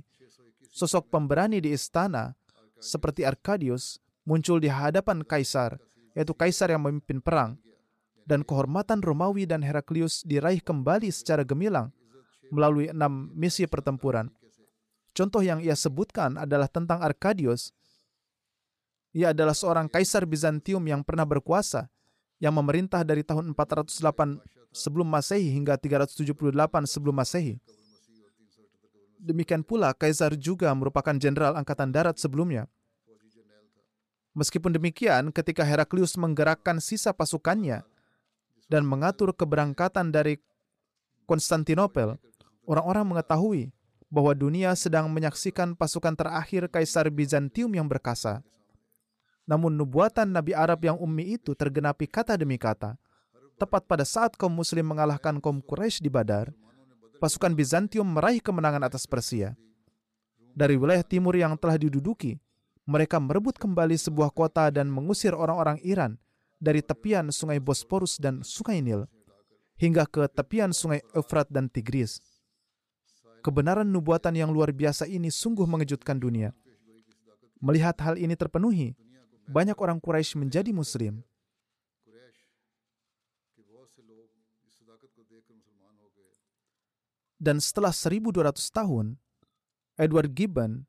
[0.77, 2.37] Sosok pemberani di istana
[2.77, 3.97] seperti Arkadius
[4.29, 5.81] muncul di hadapan kaisar,
[6.13, 7.57] yaitu kaisar yang memimpin perang,
[8.29, 11.89] dan kehormatan Romawi dan Heraklius diraih kembali secara gemilang
[12.53, 14.29] melalui enam misi pertempuran.
[15.17, 17.73] Contoh yang ia sebutkan adalah tentang Arkadius.
[19.17, 21.89] Ia adalah seorang kaisar Bizantium yang pernah berkuasa,
[22.37, 23.97] yang memerintah dari tahun 408
[24.69, 26.53] sebelum Masehi hingga 378
[26.85, 27.57] sebelum Masehi.
[29.17, 32.69] Demikian pula, kaisar juga merupakan jenderal angkatan darat sebelumnya.
[34.37, 37.81] Meskipun demikian, ketika Heraklius menggerakkan sisa pasukannya
[38.69, 40.37] dan mengatur keberangkatan dari
[41.25, 42.21] Konstantinopel,
[42.69, 43.73] orang-orang mengetahui
[44.07, 48.45] bahwa dunia sedang menyaksikan pasukan terakhir Kaisar Bizantium yang berkasa.
[49.49, 52.95] Namun nubuatan Nabi Arab yang ummi itu tergenapi kata demi kata.
[53.57, 56.53] Tepat pada saat kaum muslim mengalahkan kaum Quraisy di Badar,
[57.17, 59.57] pasukan Bizantium meraih kemenangan atas Persia.
[60.57, 62.37] Dari wilayah timur yang telah diduduki,
[62.87, 66.15] mereka merebut kembali sebuah kota dan mengusir orang-orang Iran
[66.57, 69.05] dari tepian sungai Bosporus dan sungai Nil
[69.75, 72.23] hingga ke tepian sungai Efrat dan Tigris.
[73.43, 76.55] Kebenaran nubuatan yang luar biasa ini sungguh mengejutkan dunia.
[77.59, 78.95] Melihat hal ini terpenuhi,
[79.51, 81.26] banyak orang Quraisy menjadi muslim.
[87.37, 89.21] Dan setelah 1200 tahun,
[89.97, 90.85] Edward Gibbon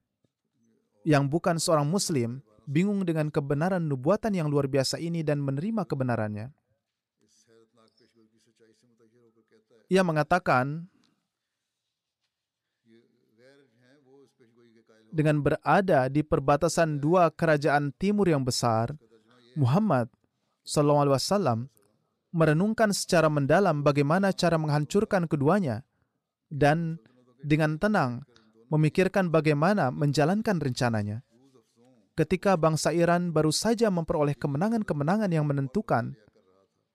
[1.04, 6.52] yang bukan seorang Muslim bingung dengan kebenaran nubuatan yang luar biasa ini dan menerima kebenarannya.
[9.88, 10.84] Ia mengatakan,
[15.08, 18.92] dengan berada di perbatasan dua kerajaan timur yang besar,
[19.56, 20.12] Muhammad
[20.68, 21.72] SAW
[22.28, 25.87] merenungkan secara mendalam bagaimana cara menghancurkan keduanya
[26.48, 27.00] dan
[27.44, 28.24] dengan tenang
[28.68, 31.24] memikirkan bagaimana menjalankan rencananya.
[32.18, 36.18] Ketika bangsa Iran baru saja memperoleh kemenangan-kemenangan yang menentukan,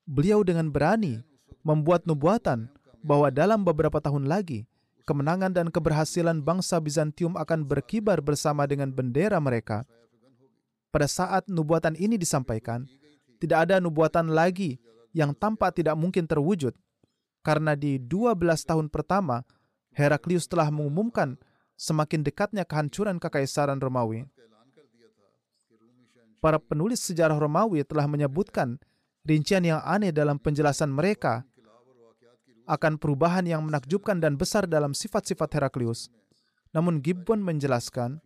[0.03, 1.23] beliau dengan berani
[1.63, 2.67] membuat nubuatan
[3.01, 4.67] bahwa dalam beberapa tahun lagi,
[5.07, 9.87] kemenangan dan keberhasilan bangsa Bizantium akan berkibar bersama dengan bendera mereka.
[10.91, 12.85] Pada saat nubuatan ini disampaikan,
[13.39, 14.77] tidak ada nubuatan lagi
[15.15, 16.75] yang tampak tidak mungkin terwujud,
[17.43, 19.43] karena di 12 tahun pertama,
[19.93, 21.37] Heraklius telah mengumumkan
[21.75, 24.25] semakin dekatnya kehancuran kekaisaran Romawi.
[26.39, 28.79] Para penulis sejarah Romawi telah menyebutkan
[29.23, 31.47] rincian yang aneh dalam penjelasan mereka
[32.63, 36.07] akan perubahan yang menakjubkan dan besar dalam sifat-sifat Heraklius.
[36.71, 38.23] Namun Gibbon menjelaskan,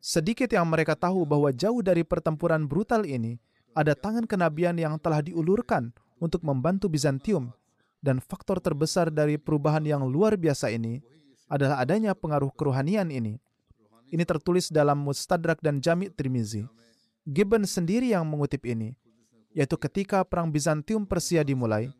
[0.00, 3.36] sedikit yang mereka tahu bahwa jauh dari pertempuran brutal ini,
[3.76, 7.54] ada tangan kenabian yang telah diulurkan untuk membantu Bizantium,
[7.98, 11.02] dan faktor terbesar dari perubahan yang luar biasa ini
[11.50, 13.40] adalah adanya pengaruh kerohanian ini.
[14.08, 16.64] Ini tertulis dalam Mustadrak dan Jami' Trimizi.
[17.28, 18.96] Gibbon sendiri yang mengutip ini,
[19.52, 21.92] yaitu ketika Perang Bizantium Persia dimulai,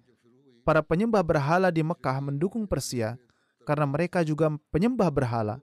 [0.64, 3.20] para penyembah berhala di Mekah mendukung Persia
[3.68, 5.60] karena mereka juga penyembah berhala.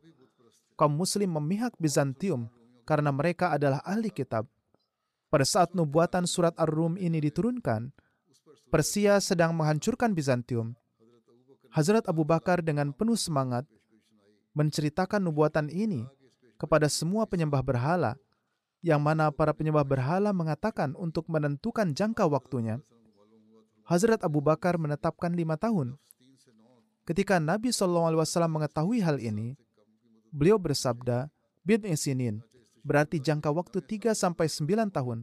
[0.77, 2.51] Kaum muslim memihak Bizantium
[2.85, 4.45] karena mereka adalah ahli kitab.
[5.33, 7.89] Pada saat nubuatan surat Ar-Rum ini diturunkan,
[8.73, 10.73] Persia sedang menghancurkan Bizantium.
[11.69, 13.67] Hazrat Abu Bakar dengan penuh semangat
[14.57, 16.07] menceritakan nubuatan ini
[16.57, 18.17] kepada semua penyembah berhala,
[18.81, 22.81] yang mana para penyembah berhala mengatakan untuk menentukan jangka waktunya.
[23.85, 25.99] Hazrat Abu Bakar menetapkan lima tahun.
[27.05, 29.53] Ketika Nabi SAW mengetahui hal ini,
[30.33, 31.29] beliau bersabda,
[31.61, 32.41] Bin Isinin,
[32.81, 35.21] berarti jangka waktu 3 sampai 9 tahun.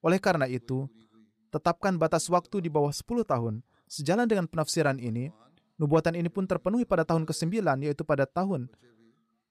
[0.00, 0.88] Oleh karena itu,
[1.50, 3.54] tetapkan batas waktu di bawah 10 tahun.
[3.90, 5.34] Sejalan dengan penafsiran ini,
[5.76, 8.70] nubuatan ini pun terpenuhi pada tahun ke-9, yaitu pada tahun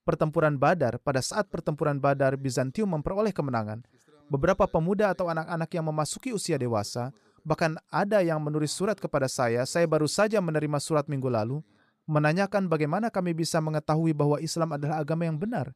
[0.08, 3.86] pertempuran Badar, pada saat pertempuran Badar, Bizantium memperoleh kemenangan.
[4.26, 7.14] Beberapa pemuda atau anak-anak yang memasuki usia dewasa,
[7.46, 11.62] bahkan ada yang menulis surat kepada saya, saya baru saja menerima surat minggu lalu,
[12.10, 15.74] menanyakan bagaimana kami bisa mengetahui bahwa Islam adalah agama yang benar,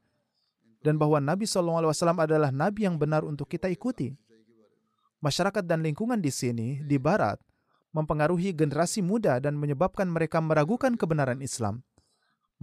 [0.82, 4.18] dan bahwa Nabi SAW adalah Nabi yang benar untuk kita ikuti.
[5.24, 7.40] Masyarakat dan lingkungan di sini, di Barat,
[7.96, 11.80] mempengaruhi generasi muda dan menyebabkan mereka meragukan kebenaran Islam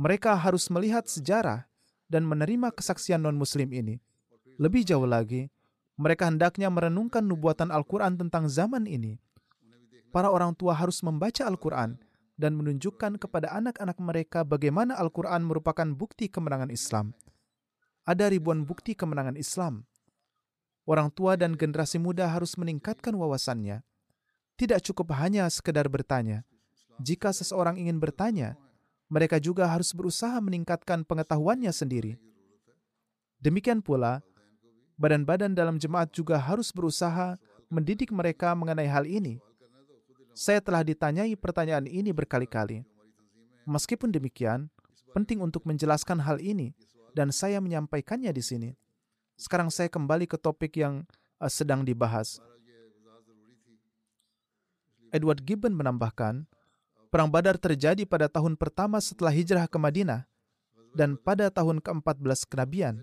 [0.01, 1.69] mereka harus melihat sejarah
[2.09, 4.01] dan menerima kesaksian non-Muslim ini.
[4.57, 5.53] Lebih jauh lagi,
[6.01, 9.21] mereka hendaknya merenungkan nubuatan Al-Quran tentang zaman ini.
[10.09, 12.01] Para orang tua harus membaca Al-Quran
[12.41, 17.13] dan menunjukkan kepada anak-anak mereka bagaimana Al-Quran merupakan bukti kemenangan Islam.
[18.09, 19.85] Ada ribuan bukti kemenangan Islam.
[20.91, 23.87] Orang tua dan generasi muda harus meningkatkan wawasannya.
[24.59, 26.43] Tidak cukup hanya sekedar bertanya.
[26.99, 28.59] Jika seseorang ingin bertanya,
[29.07, 32.19] mereka juga harus berusaha meningkatkan pengetahuannya sendiri.
[33.39, 34.19] Demikian pula,
[34.99, 37.39] badan-badan dalam jemaat juga harus berusaha
[37.71, 39.39] mendidik mereka mengenai hal ini.
[40.35, 42.83] Saya telah ditanyai pertanyaan ini berkali-kali.
[43.63, 44.67] Meskipun demikian,
[45.15, 46.75] penting untuk menjelaskan hal ini,
[47.15, 48.71] dan saya menyampaikannya di sini.
[49.41, 51.09] Sekarang saya kembali ke topik yang
[51.41, 52.45] uh, sedang dibahas.
[55.09, 56.45] Edward Gibbon menambahkan,
[57.11, 60.31] Perang Badar terjadi pada tahun pertama setelah hijrah ke Madinah
[60.95, 63.03] dan pada tahun ke-14 kenabian.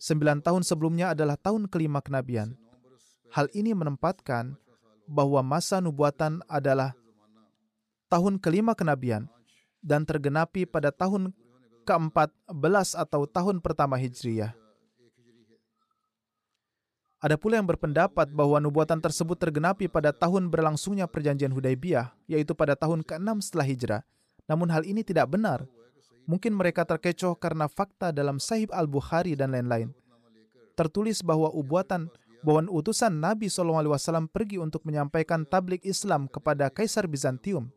[0.00, 2.56] Sembilan tahun sebelumnya adalah tahun kelima kenabian.
[3.34, 4.56] Hal ini menempatkan
[5.04, 6.96] bahwa masa nubuatan adalah
[8.08, 9.28] tahun kelima kenabian
[9.84, 11.36] dan tergenapi pada tahun
[11.84, 14.63] ke-14 atau tahun pertama Hijriyah.
[17.24, 22.76] Ada pula yang berpendapat bahwa nubuatan tersebut tergenapi pada tahun berlangsungnya perjanjian Hudaibiyah, yaitu pada
[22.76, 24.02] tahun ke-6 setelah hijrah.
[24.44, 25.64] Namun hal ini tidak benar.
[26.28, 29.96] Mungkin mereka terkecoh karena fakta dalam Sahih Al-Bukhari dan lain-lain.
[30.76, 32.12] Tertulis bahwa ubuatan
[32.44, 37.72] bahwa utusan Nabi SAW pergi untuk menyampaikan tablik Islam kepada Kaisar Bizantium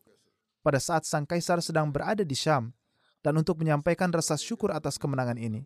[0.59, 2.75] pada saat sang kaisar sedang berada di Syam
[3.23, 5.63] dan untuk menyampaikan rasa syukur atas kemenangan ini.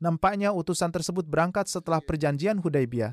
[0.00, 3.12] Nampaknya utusan tersebut berangkat setelah perjanjian Hudaibiyah.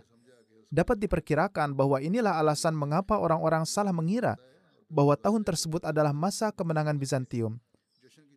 [0.71, 4.39] Dapat diperkirakan bahwa inilah alasan mengapa orang-orang salah mengira
[4.87, 7.59] bahwa tahun tersebut adalah masa kemenangan Bizantium.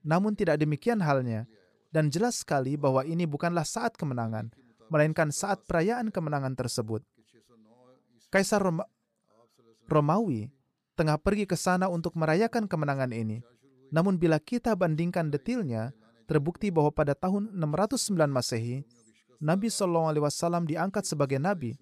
[0.02, 1.46] Namun tidak demikian halnya,
[1.94, 4.50] dan jelas sekali bahwa ini bukanlah saat kemenangan,
[4.90, 7.06] melainkan saat perayaan kemenangan tersebut.
[8.30, 8.86] Kaisar Roma
[9.90, 10.50] Romawi
[10.94, 13.42] tengah pergi ke sana untuk merayakan kemenangan ini.
[13.90, 15.90] Namun bila kita bandingkan detilnya,
[16.30, 18.86] terbukti bahwa pada tahun 609 Masehi,
[19.42, 20.14] Nabi SAW
[20.62, 21.74] diangkat sebagai Nabi.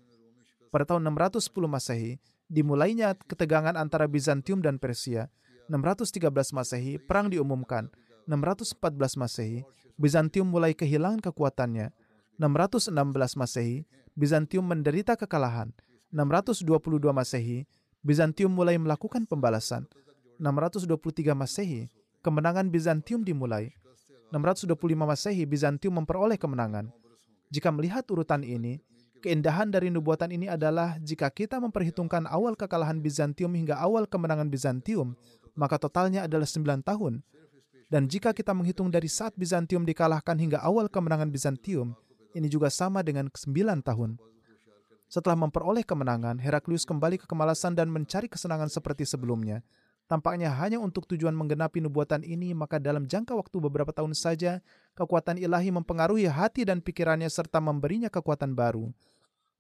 [0.73, 2.17] Pada tahun 610 Masehi,
[2.49, 5.29] dimulainya ketegangan antara Bizantium dan Persia.
[5.69, 7.93] 613 Masehi, perang diumumkan.
[8.25, 9.69] 614 Masehi,
[10.01, 11.93] Bizantium mulai kehilangan kekuatannya.
[12.41, 13.85] 616 Masehi,
[14.17, 15.77] Bizantium menderita kekalahan.
[16.09, 17.69] 622 Masehi,
[18.01, 19.85] Bizantium mulai melakukan pembalasan.
[20.41, 21.93] 623 Masehi,
[22.25, 23.77] kemenangan Bizantium dimulai.
[24.29, 26.93] 625 Masehi, Bizantium memperoleh kemenangan.
[27.49, 28.76] Jika melihat urutan ini,
[29.24, 35.16] keindahan dari nubuatan ini adalah jika kita memperhitungkan awal kekalahan Bizantium hingga awal kemenangan Bizantium,
[35.57, 37.24] maka totalnya adalah 9 tahun.
[37.89, 41.97] Dan jika kita menghitung dari saat Bizantium dikalahkan hingga awal kemenangan Bizantium,
[42.37, 44.20] ini juga sama dengan 9 tahun.
[45.09, 49.64] Setelah memperoleh kemenangan, Heraklius kembali ke kemalasan dan mencari kesenangan seperti sebelumnya.
[50.09, 54.65] Tampaknya hanya untuk tujuan menggenapi nubuatan ini, maka dalam jangka waktu beberapa tahun saja,
[54.97, 58.89] kekuatan ilahi mempengaruhi hati dan pikirannya serta memberinya kekuatan baru.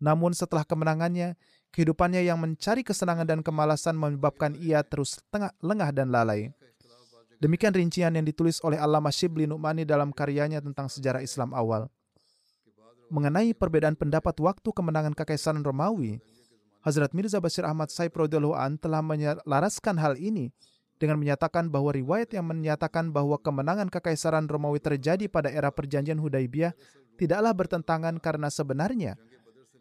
[0.00, 1.36] Namun setelah kemenangannya,
[1.68, 6.48] kehidupannya yang mencari kesenangan dan kemalasan menyebabkan ia terus tengah, lengah dan lalai.
[7.38, 11.92] Demikian rincian yang ditulis oleh Allama Shibli Nu'mani dalam karyanya tentang sejarah Islam awal.
[13.12, 16.24] Mengenai perbedaan pendapat waktu kemenangan Kekaisaran Romawi,
[16.82, 18.14] Hazrat Mirza Bashir Ahmad Saib
[18.54, 20.54] an telah menyelaraskan hal ini
[20.98, 26.74] dengan menyatakan bahwa riwayat yang menyatakan bahwa kemenangan Kekaisaran Romawi terjadi pada era perjanjian Hudaibiyah
[27.18, 29.14] tidaklah bertentangan karena sebenarnya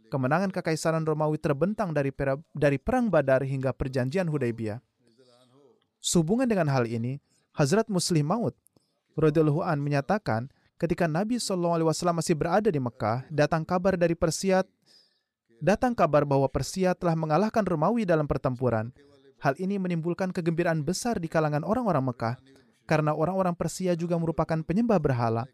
[0.07, 4.79] kemenangan Kekaisaran Romawi terbentang dari, pera, dari Perang Badar hingga perjanjian Hudaibiyah.
[5.97, 7.19] Sehubungan dengan hal ini,
[7.57, 8.53] Hazrat Muslim Maud
[9.17, 11.81] radhiyallahu an menyatakan ketika Nabi SAW
[12.13, 14.61] masih berada di Mekah, datang kabar dari Persia
[15.57, 18.93] Datang kabar bahwa Persia telah mengalahkan Romawi dalam pertempuran.
[19.41, 22.35] Hal ini menimbulkan kegembiraan besar di kalangan orang-orang Mekah,
[22.85, 25.49] karena orang-orang Persia juga merupakan penyembah berhala.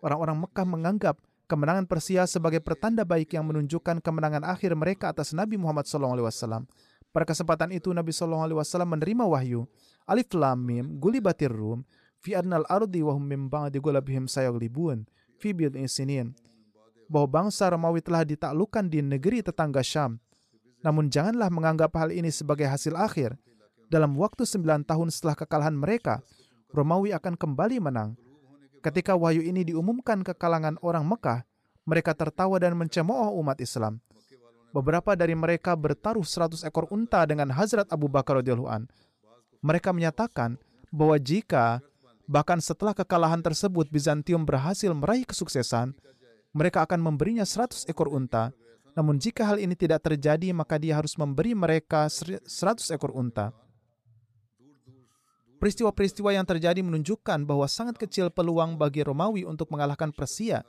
[0.00, 5.60] Orang-orang Mekah menganggap kemenangan Persia sebagai pertanda baik yang menunjukkan kemenangan akhir mereka atas Nabi
[5.60, 6.64] Muhammad SAW.
[7.12, 8.56] Pada kesempatan itu Nabi SAW
[8.88, 9.68] menerima wahyu.
[10.08, 11.84] Alif Lam Mim, Gulibatir Rum,
[12.24, 15.04] fi adnal ardi wa hum min ba'di gulabihim sayaglibun,
[15.36, 16.32] fi bid'in sinin
[17.10, 20.22] bahwa bangsa Romawi telah ditaklukkan di negeri tetangga Syam.
[20.86, 23.34] Namun janganlah menganggap hal ini sebagai hasil akhir.
[23.90, 26.22] Dalam waktu sembilan tahun setelah kekalahan mereka,
[26.70, 28.14] Romawi akan kembali menang.
[28.78, 31.42] Ketika wahyu ini diumumkan ke kalangan orang Mekah,
[31.82, 33.98] mereka tertawa dan mencemooh umat Islam.
[34.70, 38.86] Beberapa dari mereka bertaruh seratus ekor unta dengan Hazrat Abu Bakar radhiyallahu an.
[39.60, 40.54] Mereka menyatakan
[40.94, 41.82] bahwa jika
[42.30, 45.98] bahkan setelah kekalahan tersebut Bizantium berhasil meraih kesuksesan,
[46.50, 48.50] mereka akan memberinya 100 ekor unta.
[48.98, 52.46] Namun jika hal ini tidak terjadi, maka dia harus memberi mereka 100
[52.90, 53.54] ekor unta.
[55.60, 60.64] Peristiwa-peristiwa yang terjadi menunjukkan bahwa sangat kecil peluang bagi Romawi untuk mengalahkan Persia,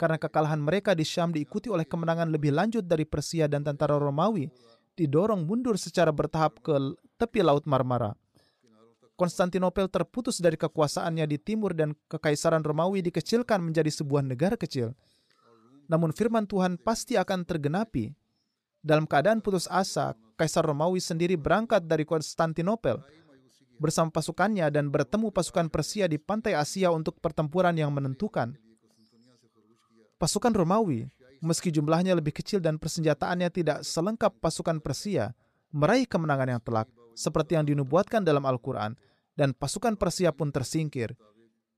[0.00, 4.48] karena kekalahan mereka di Syam diikuti oleh kemenangan lebih lanjut dari Persia dan tentara Romawi
[4.96, 6.72] didorong mundur secara bertahap ke
[7.20, 8.16] tepi Laut Marmara.
[9.12, 14.96] Konstantinopel terputus dari kekuasaannya di timur dan kekaisaran Romawi dikecilkan menjadi sebuah negara kecil
[15.90, 18.14] namun firman Tuhan pasti akan tergenapi.
[18.78, 23.02] Dalam keadaan putus asa, Kaisar Romawi sendiri berangkat dari Konstantinopel
[23.82, 28.54] bersama pasukannya dan bertemu pasukan Persia di pantai Asia untuk pertempuran yang menentukan.
[30.16, 31.10] Pasukan Romawi,
[31.42, 35.34] meski jumlahnya lebih kecil dan persenjataannya tidak selengkap pasukan Persia,
[35.74, 36.88] meraih kemenangan yang telak,
[37.18, 38.96] seperti yang dinubuatkan dalam Al-Quran,
[39.34, 41.16] dan pasukan Persia pun tersingkir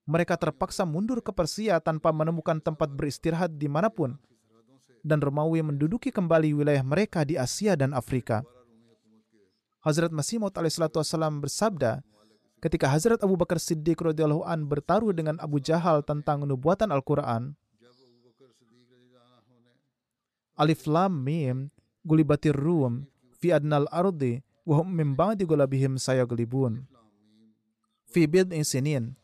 [0.02, 4.18] mereka terpaksa mundur ke Persia tanpa menemukan tempat beristirahat di mana pun.
[5.02, 8.46] Dan Romawi menduduki kembali wilayah mereka di Asia dan Afrika.
[9.82, 12.06] Hazrat Masih Maud alaihissalam bersabda,
[12.62, 17.58] ketika Hazrat Abu Bakar Siddiq radhiyallahu an bertaruh dengan Abu Jahal tentang nubuatan Al-Quran,
[20.54, 21.74] Alif Lam Mim,
[22.06, 23.10] Gulibatir Rum,
[23.42, 26.86] Fi Adnal Ardi, Wahum Min Ba'di Gulabihim Sayaglibun.
[28.06, 29.18] Fi Bid'in Sinin,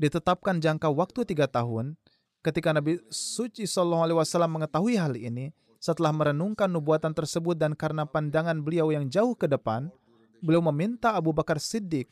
[0.00, 2.00] ditetapkan jangka waktu tiga tahun.
[2.40, 8.08] Ketika Nabi Suci Sallallahu Alaihi Wasallam mengetahui hal ini, setelah merenungkan nubuatan tersebut dan karena
[8.08, 9.92] pandangan beliau yang jauh ke depan,
[10.40, 12.08] beliau meminta Abu Bakar Siddiq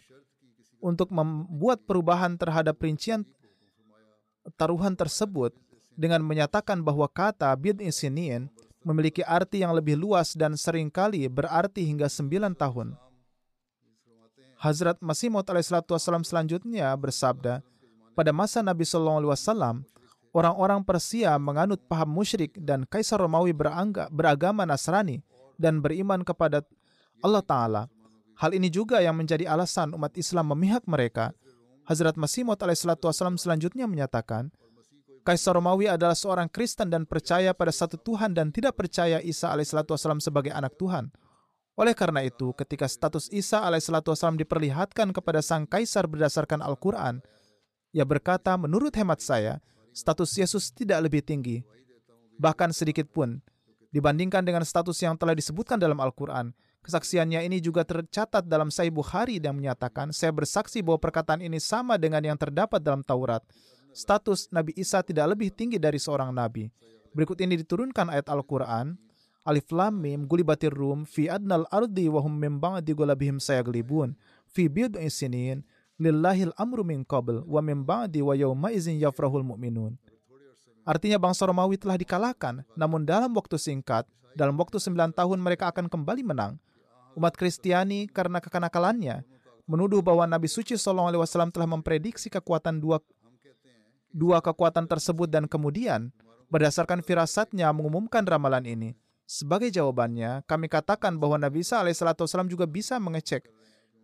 [0.85, 3.25] untuk membuat perubahan terhadap rincian
[4.61, 5.57] taruhan tersebut
[5.97, 8.53] dengan menyatakan bahwa kata bid'in sinin
[8.85, 12.95] memiliki arti yang lebih luas dan sering kali berarti hingga sembilan tahun.
[14.59, 15.47] Hazrat Masih Maud
[16.25, 17.63] selanjutnya bersabda,
[18.19, 19.75] pada masa Nabi Shallallahu Alaihi Wasallam,
[20.35, 25.23] orang-orang Persia menganut paham musyrik dan Kaisar Romawi berangga, beragama Nasrani
[25.55, 26.67] dan beriman kepada
[27.23, 27.83] Allah Ta'ala.
[28.43, 31.31] Hal ini juga yang menjadi alasan umat Islam memihak mereka.
[31.87, 34.51] Hazrat Masih Maud Wasallam selanjutnya menyatakan,
[35.23, 40.19] Kaisar Romawi adalah seorang Kristen dan percaya pada satu Tuhan dan tidak percaya Isa Wasallam
[40.19, 41.15] sebagai anak Tuhan.
[41.79, 47.23] Oleh karena itu, ketika status Isa Wasallam diperlihatkan kepada sang kaisar berdasarkan Al-Quran,
[47.93, 49.61] ia berkata, menurut hemat saya,
[49.93, 51.65] status Yesus tidak lebih tinggi,
[52.37, 53.41] bahkan sedikit pun,
[53.91, 56.53] dibandingkan dengan status yang telah disebutkan dalam Al-Quran.
[56.85, 61.99] Kesaksiannya ini juga tercatat dalam Sahih Bukhari yang menyatakan, saya bersaksi bahwa perkataan ini sama
[62.01, 63.45] dengan yang terdapat dalam Taurat.
[63.93, 66.71] Status Nabi Isa tidak lebih tinggi dari seorang nabi.
[67.11, 68.95] Berikut ini diturunkan ayat Al-Quran.
[69.49, 72.93] Alif Lam Mim gulibatir rum fi adnal ardi wa hum min ba'di
[73.41, 74.13] sayaglibun
[74.45, 75.65] fi bid'i sinin
[75.99, 79.99] lillahil amru min qabl wa min ba'di wa yawma izin yafrahul mu'minun.
[80.89, 85.91] Artinya bangsa Romawi telah dikalahkan, namun dalam waktu singkat, dalam waktu sembilan tahun mereka akan
[85.91, 86.57] kembali menang.
[87.13, 89.27] Umat Kristiani karena kekenakalannya
[89.69, 91.13] menuduh bahwa Nabi suci SAW
[91.53, 93.03] telah memprediksi kekuatan dua
[94.09, 96.09] dua kekuatan tersebut dan kemudian
[96.49, 98.91] berdasarkan firasatnya mengumumkan ramalan ini.
[99.29, 103.45] Sebagai jawabannya, kami katakan bahwa Nabi Isa alaihissalam juga bisa mengecek,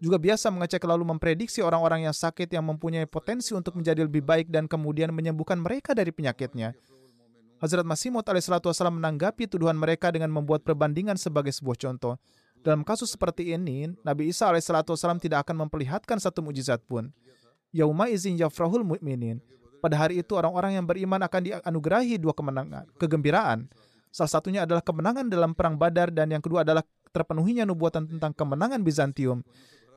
[0.05, 4.53] juga biasa mengecek lalu memprediksi orang-orang yang sakit yang mempunyai potensi untuk menjadi lebih baik
[4.53, 6.77] dan kemudian menyembuhkan mereka dari penyakitnya.
[7.65, 12.21] Hazrat Masih Maud alaihissalam menanggapi tuduhan mereka dengan membuat perbandingan sebagai sebuah contoh.
[12.61, 17.09] Dalam kasus seperti ini, Nabi Isa alaihissalam tidak akan memperlihatkan satu mujizat pun.
[17.73, 19.41] Yauma izin yafrahul mu'minin.
[19.81, 23.69] Pada hari itu orang-orang yang beriman akan dianugerahi dua kemenangan, kegembiraan.
[24.13, 28.81] Salah satunya adalah kemenangan dalam perang Badar dan yang kedua adalah terpenuhinya nubuatan tentang kemenangan
[28.81, 29.41] Bizantium.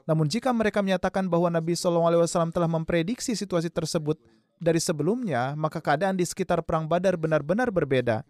[0.08, 2.24] Namun jika mereka menyatakan bahwa Nabi SAW
[2.56, 4.16] telah memprediksi situasi tersebut
[4.58, 8.24] dari sebelumnya, maka keadaan di sekitar perang Badar benar-benar berbeda.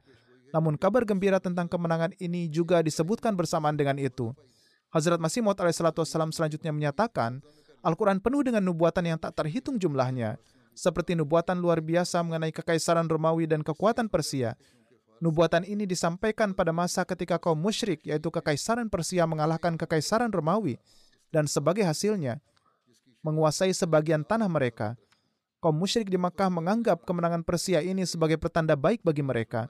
[0.50, 4.34] Namun kabar gembira tentang kemenangan ini juga disebutkan bersamaan dengan itu.
[4.90, 7.46] Hazrat Masih Maud alaihissalam selanjutnya menyatakan,
[7.86, 10.42] Al-Quran penuh dengan nubuatan yang tak terhitung jumlahnya,
[10.74, 14.58] seperti nubuatan luar biasa mengenai kekaisaran Romawi dan kekuatan Persia,
[15.18, 20.78] Nubuatan ini disampaikan pada masa ketika kaum musyrik, yaitu kekaisaran Persia mengalahkan kekaisaran Romawi,
[21.34, 22.40] dan sebagai hasilnya,
[23.26, 24.96] menguasai sebagian tanah mereka.
[25.58, 29.66] Kaum musyrik di Makkah menganggap kemenangan Persia ini sebagai pertanda baik bagi mereka.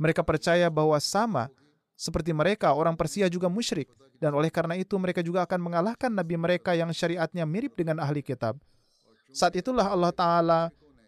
[0.00, 1.52] Mereka percaya bahwa sama
[1.98, 3.90] seperti mereka, orang Persia juga musyrik,
[4.22, 8.22] dan oleh karena itu mereka juga akan mengalahkan nabi mereka yang syariatnya mirip dengan ahli
[8.22, 8.54] kitab.
[9.34, 10.60] Saat itulah Allah Ta'ala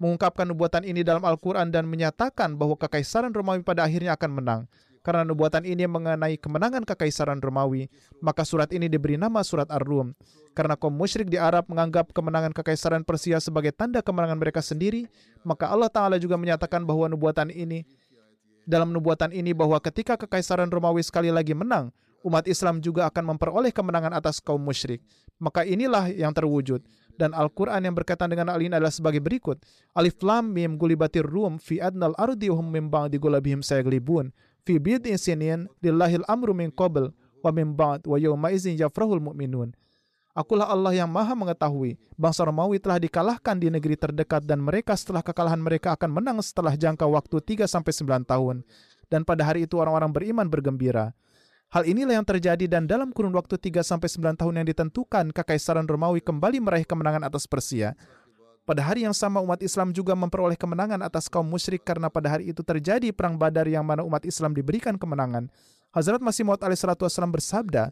[0.03, 4.61] mengungkapkan nubuatan ini dalam Al-Quran dan menyatakan bahwa kekaisaran Romawi pada akhirnya akan menang.
[5.01, 7.89] Karena nubuatan ini mengenai kemenangan kekaisaran Romawi,
[8.21, 10.13] maka surat ini diberi nama surat Ar-Rum.
[10.53, 15.09] Karena kaum musyrik di Arab menganggap kemenangan kekaisaran Persia sebagai tanda kemenangan mereka sendiri,
[15.41, 17.89] maka Allah Ta'ala juga menyatakan bahwa nubuatan ini,
[18.69, 21.89] dalam nubuatan ini bahwa ketika kekaisaran Romawi sekali lagi menang,
[22.21, 25.01] umat Islam juga akan memperoleh kemenangan atas kaum musyrik.
[25.41, 26.85] Maka inilah yang terwujud
[27.17, 29.61] dan Al-Quran yang berkaitan dengan hal ini adalah sebagai berikut.
[29.97, 34.33] Alif lam mim gulibatir rum fi adnal ardi hum min ba'di gulabihim sayaglibun
[34.65, 39.73] fi bid'in sinin lillahil amru min qabl wa min ba'd wa yawma izin yafrahul mu'minun.
[40.31, 41.99] Akulah Allah yang maha mengetahui.
[42.15, 46.79] Bangsa Romawi telah dikalahkan di negeri terdekat dan mereka setelah kekalahan mereka akan menang setelah
[46.79, 48.63] jangka waktu 3 sampai 9 tahun.
[49.11, 51.11] Dan pada hari itu orang-orang beriman bergembira.
[51.71, 55.87] Hal inilah yang terjadi dan dalam kurun waktu 3 sampai 9 tahun yang ditentukan, Kekaisaran
[55.87, 57.99] Romawi kembali meraih kemenangan atas Persia.
[58.71, 62.55] Pada hari yang sama umat Islam juga memperoleh kemenangan atas kaum musyrik karena pada hari
[62.55, 65.51] itu terjadi perang Badar yang mana umat Islam diberikan kemenangan.
[65.91, 67.91] Hazrat Masih Maud alaihissalam bersabda,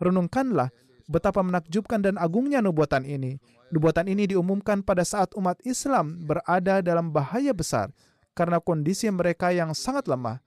[0.00, 0.72] renungkanlah
[1.12, 3.36] betapa menakjubkan dan agungnya nubuatan ini.
[3.68, 7.92] Nubuatan ini diumumkan pada saat umat Islam berada dalam bahaya besar
[8.32, 10.40] karena kondisi mereka yang sangat lemah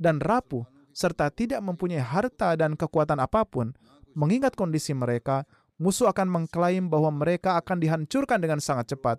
[0.00, 0.64] dan rapuh
[0.96, 3.76] serta tidak mempunyai harta dan kekuatan apa pun,
[4.16, 5.44] mengingat kondisi mereka,
[5.80, 9.16] musuh akan mengklaim bahwa mereka akan dihancurkan dengan sangat cepat.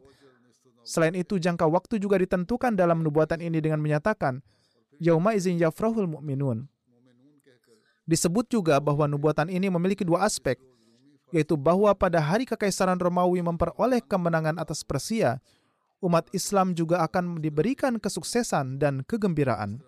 [0.86, 4.46] Selain itu, jangka waktu juga ditentukan dalam nubuatan ini dengan menyatakan,
[5.02, 6.70] Yauma izin yafrahul mu'minun.
[8.06, 10.62] Disebut juga bahwa nubuatan ini memiliki dua aspek,
[11.34, 15.42] yaitu bahwa pada hari kekaisaran Romawi memperoleh kemenangan atas Persia,
[16.02, 19.82] umat Islam juga akan diberikan kesuksesan dan kegembiraan.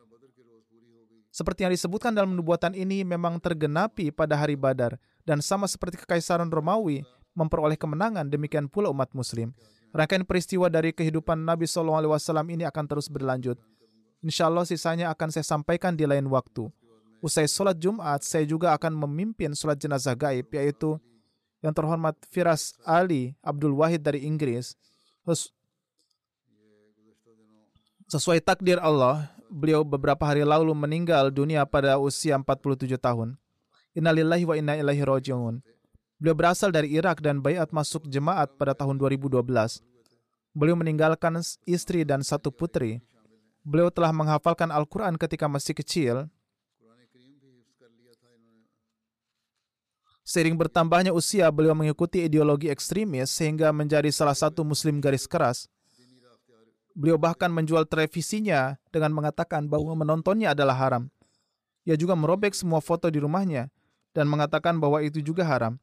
[1.33, 6.51] Seperti yang disebutkan dalam nubuatan ini memang tergenapi pada hari Badar dan sama seperti kekaisaran
[6.51, 7.03] Romawi
[7.33, 9.55] memperoleh kemenangan demikian pula umat muslim.
[9.93, 12.17] Rangkaian peristiwa dari kehidupan Nabi SAW
[12.49, 13.61] ini akan terus berlanjut.
[14.23, 16.71] Insya Allah sisanya akan saya sampaikan di lain waktu.
[17.23, 20.99] Usai sholat Jumat, saya juga akan memimpin sholat jenazah gaib, yaitu
[21.63, 24.75] yang terhormat Firas Ali Abdul Wahid dari Inggris.
[28.11, 33.39] Sesuai takdir Allah, beliau beberapa hari lalu meninggal dunia pada usia 47 tahun.
[33.93, 35.61] Innalillahi wa inna ilaihi raji'un.
[36.17, 39.43] Beliau berasal dari Irak dan bayat masuk jemaat pada tahun 2012.
[40.53, 43.05] Beliau meninggalkan istri dan satu putri.
[43.61, 46.15] Beliau telah menghafalkan Al-Quran ketika masih kecil.
[50.23, 55.67] Seiring bertambahnya usia, beliau mengikuti ideologi ekstremis sehingga menjadi salah satu muslim garis keras.
[56.95, 61.11] Beliau bahkan menjual televisinya dengan mengatakan bahwa menontonnya adalah haram.
[61.83, 63.67] Ia juga merobek semua foto di rumahnya.
[64.13, 65.75] Dan mengatakan bahwa itu juga haram.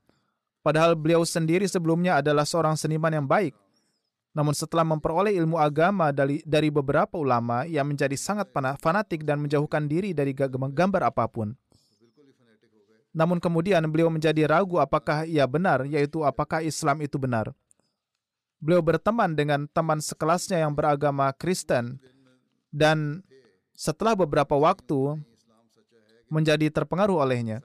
[0.63, 3.53] Padahal beliau sendiri sebelumnya adalah seorang seniman yang baik.
[4.31, 9.91] Namun setelah memperoleh ilmu agama dari, dari beberapa ulama yang menjadi sangat fanatik dan menjauhkan
[9.91, 11.59] diri dari gambar apa pun.
[13.11, 17.51] Namun kemudian beliau menjadi ragu apakah ia benar, yaitu apakah Islam itu benar.
[18.63, 21.99] Beliau berteman dengan teman sekelasnya yang beragama Kristen
[22.71, 23.27] dan
[23.75, 25.19] setelah beberapa waktu
[26.31, 27.65] menjadi terpengaruh olehnya.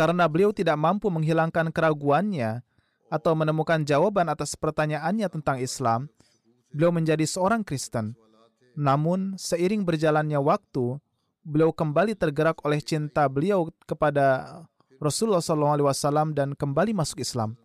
[0.00, 2.64] Karena beliau tidak mampu menghilangkan keraguannya
[3.12, 6.08] atau menemukan jawaban atas pertanyaannya tentang Islam,
[6.72, 8.16] beliau menjadi seorang Kristen.
[8.72, 10.96] Namun, seiring berjalannya waktu,
[11.44, 14.64] beliau kembali tergerak oleh cinta beliau kepada
[14.96, 17.60] Rasulullah SAW dan kembali masuk Islam.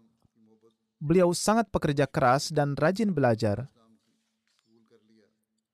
[0.99, 3.71] Beliau sangat pekerja keras dan rajin belajar.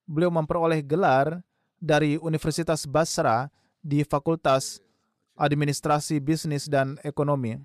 [0.05, 1.41] Beliau memperoleh gelar
[1.81, 3.49] dari Universitas Basra
[3.81, 4.77] di Fakultas
[5.41, 7.57] administrasi bisnis dan ekonomi.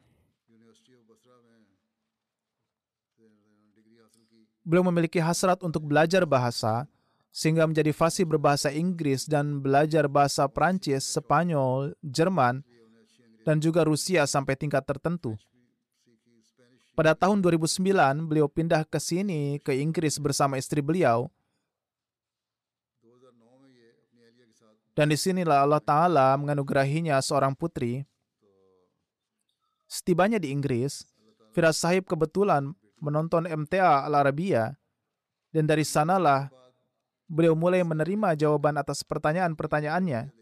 [4.66, 6.88] Beliau memiliki hasrat untuk belajar bahasa,
[7.30, 12.64] sehingga menjadi fasih berbahasa Inggris dan belajar bahasa Prancis, Spanyol, Jerman,
[13.46, 15.38] dan juga Rusia sampai tingkat tertentu.
[16.96, 21.28] Pada tahun 2009, beliau pindah ke sini, ke Inggris bersama istri beliau,
[24.96, 28.08] Dan di sinilah Allah Ta'ala menganugerahinya seorang putri.
[29.84, 31.04] Setibanya di Inggris,
[31.52, 34.72] Firas Sahib kebetulan menonton MTA Al-Arabia,
[35.52, 36.48] dan dari sanalah
[37.28, 40.32] beliau mulai menerima jawaban atas pertanyaan-pertanyaannya.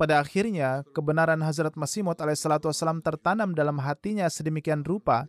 [0.00, 5.28] Pada akhirnya, kebenaran Hazrat Masih Maud alaihissalam tertanam dalam hatinya sedemikian rupa,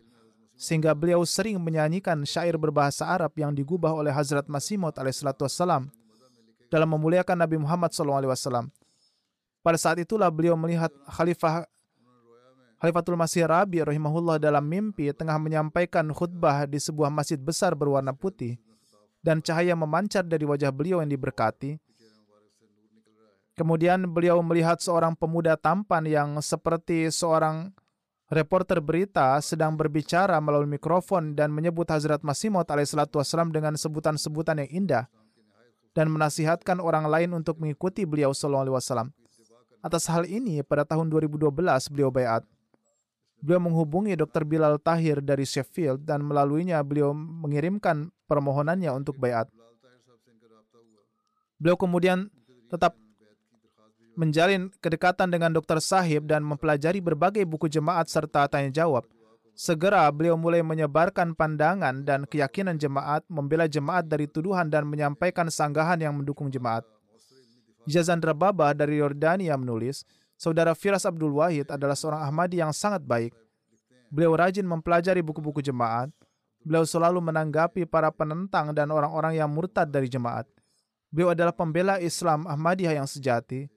[0.56, 5.92] sehingga beliau sering menyanyikan syair berbahasa Arab yang digubah oleh Hazrat Masih Maud alaihissalam
[6.72, 8.72] dalam memuliakan Nabi Muhammad SAW.
[9.60, 11.68] Pada saat itulah beliau melihat Khalifah
[12.80, 18.58] Khalifatul Masih Rabi rahimahullah dalam mimpi tengah menyampaikan khutbah di sebuah masjid besar berwarna putih
[19.22, 21.78] dan cahaya memancar dari wajah beliau yang diberkati.
[23.54, 27.70] Kemudian beliau melihat seorang pemuda tampan yang seperti seorang
[28.34, 34.70] reporter berita sedang berbicara melalui mikrofon dan menyebut Hazrat Masih Maud alaihissalam dengan sebutan-sebutan yang
[34.82, 35.06] indah
[35.92, 39.08] dan menasihatkan orang lain untuk mengikuti beliau sallallahu alaihi wasallam.
[39.82, 41.52] Atas hal ini, pada tahun 2012
[41.90, 42.46] beliau bayat.
[43.42, 44.46] Beliau menghubungi Dr.
[44.46, 49.50] Bilal Tahir dari Sheffield dan melaluinya beliau mengirimkan permohonannya untuk bayat.
[51.58, 52.30] Beliau kemudian
[52.70, 52.94] tetap
[54.14, 55.82] menjalin kedekatan dengan Dr.
[55.82, 59.02] Sahib dan mempelajari berbagai buku jemaat serta tanya jawab.
[59.62, 66.02] Segera beliau mulai menyebarkan pandangan dan keyakinan jemaat, membela jemaat dari tuduhan dan menyampaikan sanggahan
[66.02, 66.82] yang mendukung jemaat.
[67.86, 70.02] Jazandra Baba dari Yordania menulis,
[70.34, 73.38] Saudara Firas Abdul Wahid adalah seorang Ahmadi yang sangat baik.
[74.10, 76.10] Beliau rajin mempelajari buku-buku jemaat.
[76.66, 80.42] Beliau selalu menanggapi para penentang dan orang-orang yang murtad dari jemaat.
[81.14, 83.70] Beliau adalah pembela Islam Ahmadiyah yang sejati.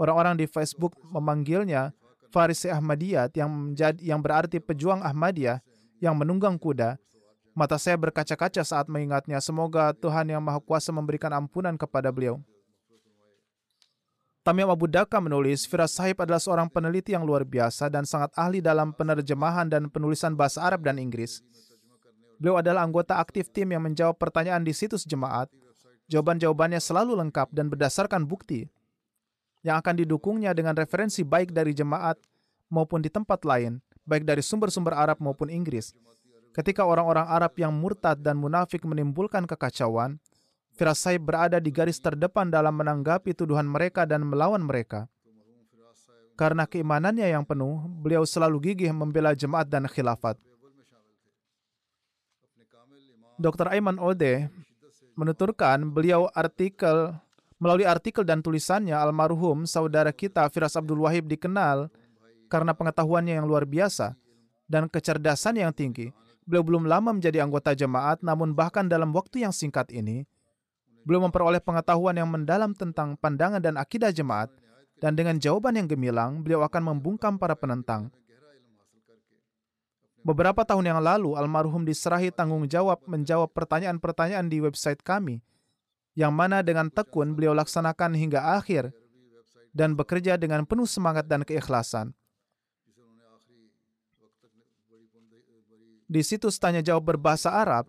[0.00, 1.92] Orang-orang di Facebook memanggilnya
[2.28, 5.64] Farisi Ahmadiyat yang menjadi yang berarti pejuang Ahmadiyah
[5.98, 7.00] yang menunggang kuda.
[7.56, 9.42] Mata saya berkaca-kaca saat mengingatnya.
[9.42, 12.38] Semoga Tuhan yang Maha Kuasa memberikan ampunan kepada beliau.
[14.46, 18.64] Tamim Abu Daka menulis, Firas Sahib adalah seorang peneliti yang luar biasa dan sangat ahli
[18.64, 21.42] dalam penerjemahan dan penulisan bahasa Arab dan Inggris.
[22.38, 25.50] Beliau adalah anggota aktif tim yang menjawab pertanyaan di situs jemaat.
[26.08, 28.70] Jawaban-jawabannya selalu lengkap dan berdasarkan bukti
[29.68, 32.16] yang akan didukungnya dengan referensi baik dari jemaat
[32.72, 35.92] maupun di tempat lain, baik dari sumber-sumber Arab maupun Inggris.
[36.56, 40.16] Ketika orang-orang Arab yang murtad dan munafik menimbulkan kekacauan,
[40.72, 45.10] Firas Saib berada di garis terdepan dalam menanggapi tuduhan mereka dan melawan mereka.
[46.38, 50.38] Karena keimanannya yang penuh, beliau selalu gigih membela jemaat dan khilafat.
[53.38, 53.70] Dr.
[53.70, 54.50] Aiman Ode
[55.18, 57.14] menuturkan beliau artikel
[57.58, 61.90] Melalui artikel dan tulisannya, almarhum saudara kita Firas Abdul Wahib dikenal
[62.46, 64.14] karena pengetahuannya yang luar biasa
[64.70, 66.14] dan kecerdasan yang tinggi.
[66.46, 70.24] Beliau belum lama menjadi anggota jemaat, namun bahkan dalam waktu yang singkat ini,
[71.02, 74.48] beliau memperoleh pengetahuan yang mendalam tentang pandangan dan akidah jemaat,
[75.02, 78.08] dan dengan jawaban yang gemilang, beliau akan membungkam para penentang.
[80.24, 85.42] Beberapa tahun yang lalu, almarhum diserahi tanggung jawab menjawab pertanyaan-pertanyaan di website kami–
[86.18, 88.90] yang mana dengan tekun beliau laksanakan hingga akhir
[89.70, 92.10] dan bekerja dengan penuh semangat dan keikhlasan.
[96.10, 97.86] Di situs tanya jawab berbahasa Arab,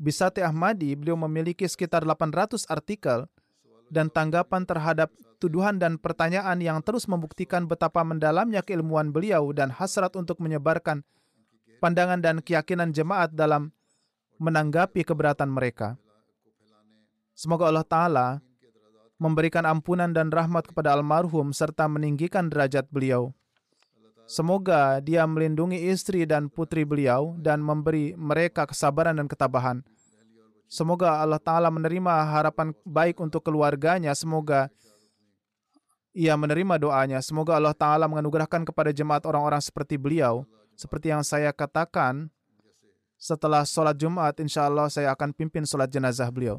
[0.00, 3.28] Bisati Ahmadi, beliau memiliki sekitar 800 artikel
[3.92, 5.12] dan tanggapan terhadap
[5.42, 11.04] tuduhan dan pertanyaan yang terus membuktikan betapa mendalamnya keilmuan beliau dan hasrat untuk menyebarkan
[11.82, 13.74] pandangan dan keyakinan jemaat dalam
[14.38, 15.98] menanggapi keberatan mereka.
[17.38, 18.28] Semoga Allah Ta'ala
[19.14, 23.30] memberikan ampunan dan rahmat kepada almarhum serta meninggikan derajat beliau.
[24.26, 29.86] Semoga dia melindungi istri dan putri beliau dan memberi mereka kesabaran dan ketabahan.
[30.66, 34.18] Semoga Allah Ta'ala menerima harapan baik untuk keluarganya.
[34.18, 34.66] Semoga
[36.10, 37.22] ia menerima doanya.
[37.22, 40.42] Semoga Allah Ta'ala menganugerahkan kepada jemaat orang-orang seperti beliau.
[40.74, 42.34] Seperti yang saya katakan,
[43.14, 46.58] setelah sholat Jumat, insya Allah saya akan pimpin sholat jenazah beliau.